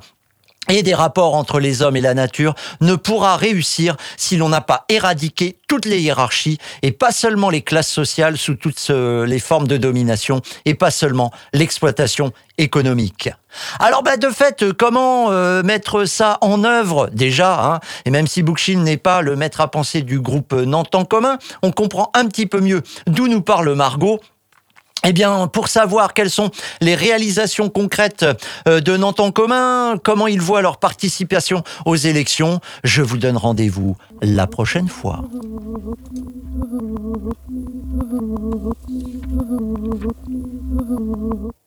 et 0.69 0.84
des 0.84 0.93
rapports 0.93 1.36
entre 1.36 1.60
les 1.60 1.82
hommes 1.82 1.95
et 1.95 2.01
la 2.01 2.13
nature 2.13 2.56
ne 2.82 2.95
pourra 2.95 3.38
réussir 3.38 3.95
si 4.17 4.38
l'on 4.38 4.49
n'a 4.49 4.62
pas 4.62 4.86
éradiqué 4.89 5.58
toutes 5.67 5.86
les 5.86 6.01
hiérarchies 6.01 6.58
et 6.82 6.91
pas 6.91 7.12
seulement 7.12 7.49
les 7.49 7.62
classes 7.62 7.91
sociales 7.91 8.38
sous 8.38 8.56
toutes 8.56 8.89
les 8.89 9.39
formes 9.39 9.67
de 9.67 9.78
domination 9.78 10.41
et 10.65 10.75
pas 10.75 10.91
seulement 10.91 11.32
l'exploitation 11.54 12.32
économique. 12.58 13.30
Alors 13.80 14.04
bah, 14.04 14.17
de 14.17 14.30
fait, 14.30 14.73
comment 14.73 15.32
euh, 15.32 15.63
mettre 15.63 16.06
ça 16.06 16.38
en 16.41 16.63
œuvre? 16.63 17.10
Déjà 17.12 17.73
hein, 17.73 17.80
Et 18.06 18.12
même 18.12 18.28
si 18.28 18.43
Bookchin 18.43 18.80
n'est 18.80 18.97
pas 18.97 19.21
le 19.21 19.36
maître 19.36 19.62
à 19.62 19.69
penser 19.69 20.01
du 20.01 20.19
groupe 20.19 20.54
Nantes 20.54 20.95
commun, 21.10 21.38
on 21.62 21.71
comprend 21.71 22.12
un 22.13 22.28
petit 22.28 22.45
peu 22.45 22.60
mieux 22.60 22.82
d'où 23.08 23.28
nous 23.28 23.41
parle 23.41 23.73
Margot 23.73 24.19
eh 25.06 25.13
bien, 25.13 25.48
pour 25.48 25.68
savoir 25.68 26.13
quelles 26.13 26.32
sont 26.32 26.50
les 26.82 26.96
réalisations 26.96 27.70
concrètes 27.70 28.26
euh, 28.68 28.82
de 28.82 28.98
Nantes 28.98 29.20
en 29.20 29.32
commun, 29.32 29.98
comment 30.04 30.28
ils 30.28 30.41
voient 30.41 30.63
leur 30.63 30.78
participation 30.78 31.63
aux 31.86 31.96
élections, 31.96 32.60
je 32.84 33.04
vous 33.04 33.18
donne 33.18 33.38
rendez-vous 33.38 33.96
la 34.22 34.48
prochaine 34.48 34.88
fois. 34.88 35.24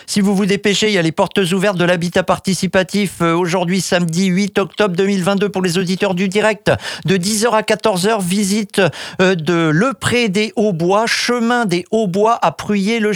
Si 0.07 0.21
vous 0.23 0.35
vous 0.35 0.47
dépêchez, 0.47 0.89
il 0.89 0.95
y 0.95 0.99
a 0.99 1.03
les 1.03 1.13
portes 1.13 1.39
ouvertes 1.39 1.77
de 1.77 1.85
l'habitat 1.85 2.23
participatif 2.23 3.21
euh, 3.21 3.35
aujourd'hui 3.35 3.81
samedi 3.81 4.27
8 4.27 4.59
octobre 4.59 4.97
2022 4.97 5.51
pour 5.51 5.63
les 5.63 5.77
auditeurs 5.79 6.15
du 6.15 6.29
direct 6.29 6.73
de 7.05 7.17
10h 7.17 7.51
à 7.51 7.61
14h 7.61 8.23
visite 8.23 8.81
euh, 9.21 9.35
de 9.35 9.71
Le 9.73 9.93
Pré 9.93 10.29
des 10.29 10.53
Hauts-Bois, 10.57 11.07
chemin 11.07 11.67
des 11.67 11.85
Hauts-Bois 11.91 12.39
à 12.41 12.53
Pruyé 12.53 13.01
le 13.01 13.13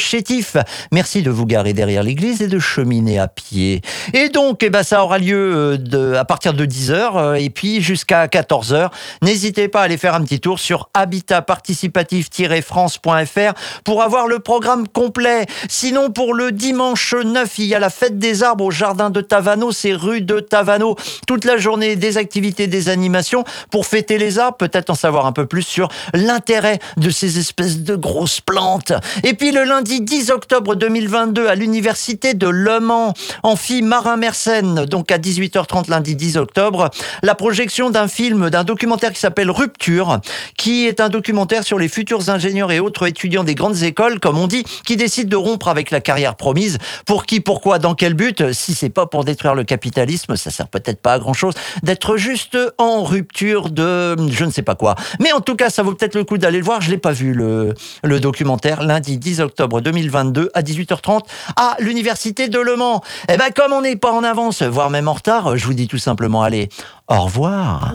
Merci 0.90 1.22
de 1.22 1.31
vous 1.31 1.46
garer 1.46 1.72
derrière 1.72 2.03
l'église 2.03 2.42
et 2.42 2.48
de 2.48 2.59
cheminer 2.59 3.18
à 3.18 3.29
pied. 3.29 3.81
Et 4.12 4.29
donc 4.29 4.62
eh 4.62 4.70
ben 4.70 4.83
ça 4.83 5.05
aura 5.05 5.18
lieu 5.18 5.79
euh, 5.92 6.18
à 6.18 6.25
partir 6.25 6.55
de 6.55 6.66
10h 6.66 7.40
et 7.40 7.51
puis 7.51 7.83
jusqu'à 7.83 8.27
14h. 8.27 8.90
N'hésitez 9.22 9.68
pas 9.68 9.81
à 9.81 9.85
aller 9.85 9.96
faire 9.96 10.14
un 10.14 10.22
petit 10.22 10.40
tour 10.40 10.59
sur 10.59 10.90
habitatparticipatif-france.fr 10.94 13.53
pour 13.85 14.03
avoir 14.03 14.27
le 14.27 14.38
programme 14.38 14.88
complet. 14.88 15.46
Sinon 15.68 16.11
pour 16.11 16.35
le 16.35 16.53
dimanche 16.53 17.14
9, 17.14 17.59
il 17.59 17.66
y 17.66 17.75
a 17.75 17.79
la 17.79 17.90
fête 17.90 18.18
des 18.18 18.42
arbres 18.42 18.64
au 18.64 18.70
jardin 18.70 19.11
de 19.11 19.20
Tavano, 19.20 19.72
c'est 19.72 19.94
rue 19.94 20.20
de 20.20 20.40
Tavano. 20.40 20.96
Toute 21.27 21.44
la 21.44 21.57
journée, 21.57 21.96
des 21.96 22.18
activités, 22.18 22.66
des 22.66 22.88
animations 22.88 23.44
pour 23.70 23.87
fêter 23.87 24.18
les 24.18 24.38
arbres, 24.38 24.57
peut-être 24.57 24.90
en 24.90 24.94
savoir 24.94 25.27
un 25.27 25.33
peu 25.33 25.46
plus 25.46 25.62
sur 25.62 25.88
l'intérêt 26.14 26.79
de 26.96 27.11
ces 27.11 27.38
espèces 27.38 27.81
de 27.81 27.96
grosses 27.96 28.40
plantes. 28.40 28.92
Et 29.22 29.35
puis 29.35 29.53
le 29.53 29.64
lundi 29.64 30.01
10 30.02 30.30
octobre 30.30 30.74
2022 30.74 31.46
à 31.46 31.54
l'université 31.54 32.34
de 32.34 32.48
Le 32.48 32.80
Mans, 32.80 33.14
amphi 33.42 33.82
Marin-Mersenne, 33.82 34.84
donc 34.86 35.12
à 35.12 35.18
18h30 35.18 35.88
lundi 35.90 36.16
10 36.16 36.36
octobre, 36.36 36.90
la 37.22 37.34
projection 37.34 37.90
d'un 37.90 38.08
film, 38.08 38.50
d'un 38.50 38.64
documentaire 38.64 39.12
qui 39.12 39.20
s'appelle 39.20 39.50
Rupture, 39.50 40.20
qui 40.56 40.86
est 40.86 41.00
un 41.00 41.08
documentaire 41.08 41.64
sur 41.64 41.78
les 41.78 41.88
futurs 41.88 42.30
ingénieurs 42.30 42.72
et 42.72 42.80
autres 42.80 43.06
étudiants 43.06 43.44
des 43.44 43.54
grandes 43.54 43.82
écoles, 43.82 44.18
comme 44.18 44.38
on 44.38 44.46
dit, 44.46 44.64
qui 44.84 44.96
décident 44.96 45.30
de 45.30 45.36
rompre 45.36 45.68
avec 45.68 45.90
la 45.90 46.00
carrière 46.00 46.34
promise 46.34 46.78
pour 47.06 47.24
qui, 47.26 47.40
pourquoi, 47.40 47.78
dans 47.78 47.94
quel 47.94 48.14
but? 48.14 48.52
Si 48.52 48.74
c'est 48.74 48.90
pas 48.90 49.06
pour 49.06 49.24
détruire 49.24 49.54
le 49.54 49.64
capitalisme, 49.64 50.36
ça 50.36 50.50
sert 50.50 50.68
peut-être 50.68 51.00
pas 51.00 51.14
à 51.14 51.18
grand 51.18 51.34
chose 51.34 51.54
d'être 51.82 52.16
juste 52.16 52.58
en 52.78 53.04
rupture 53.04 53.70
de 53.70 54.16
je 54.30 54.44
ne 54.44 54.50
sais 54.50 54.62
pas 54.62 54.74
quoi. 54.74 54.94
Mais 55.20 55.32
en 55.32 55.40
tout 55.40 55.56
cas, 55.56 55.70
ça 55.70 55.82
vaut 55.82 55.94
peut-être 55.94 56.14
le 56.14 56.24
coup 56.24 56.38
d'aller 56.38 56.58
le 56.58 56.64
voir. 56.64 56.80
Je 56.80 56.90
l'ai 56.90 56.98
pas 56.98 57.12
vu 57.12 57.34
le, 57.34 57.74
le 58.02 58.20
documentaire 58.20 58.82
lundi 58.82 59.18
10 59.18 59.40
octobre 59.40 59.80
2022 59.82 60.50
à 60.54 60.62
18h30 60.62 61.20
à 61.56 61.76
l'Université 61.78 62.48
de 62.48 62.58
Le 62.58 62.76
Mans. 62.76 63.02
Eh 63.28 63.36
ben, 63.36 63.50
comme 63.54 63.72
on 63.72 63.82
n'est 63.82 63.96
pas 63.96 64.12
en 64.12 64.24
avance, 64.24 64.62
voire 64.62 64.90
même 64.90 65.08
en 65.08 65.12
retard, 65.12 65.56
je 65.56 65.66
vous 65.66 65.74
dis 65.74 65.88
tout 65.88 65.98
simplement, 65.98 66.42
allez, 66.42 66.68
au 67.08 67.20
revoir. 67.20 67.92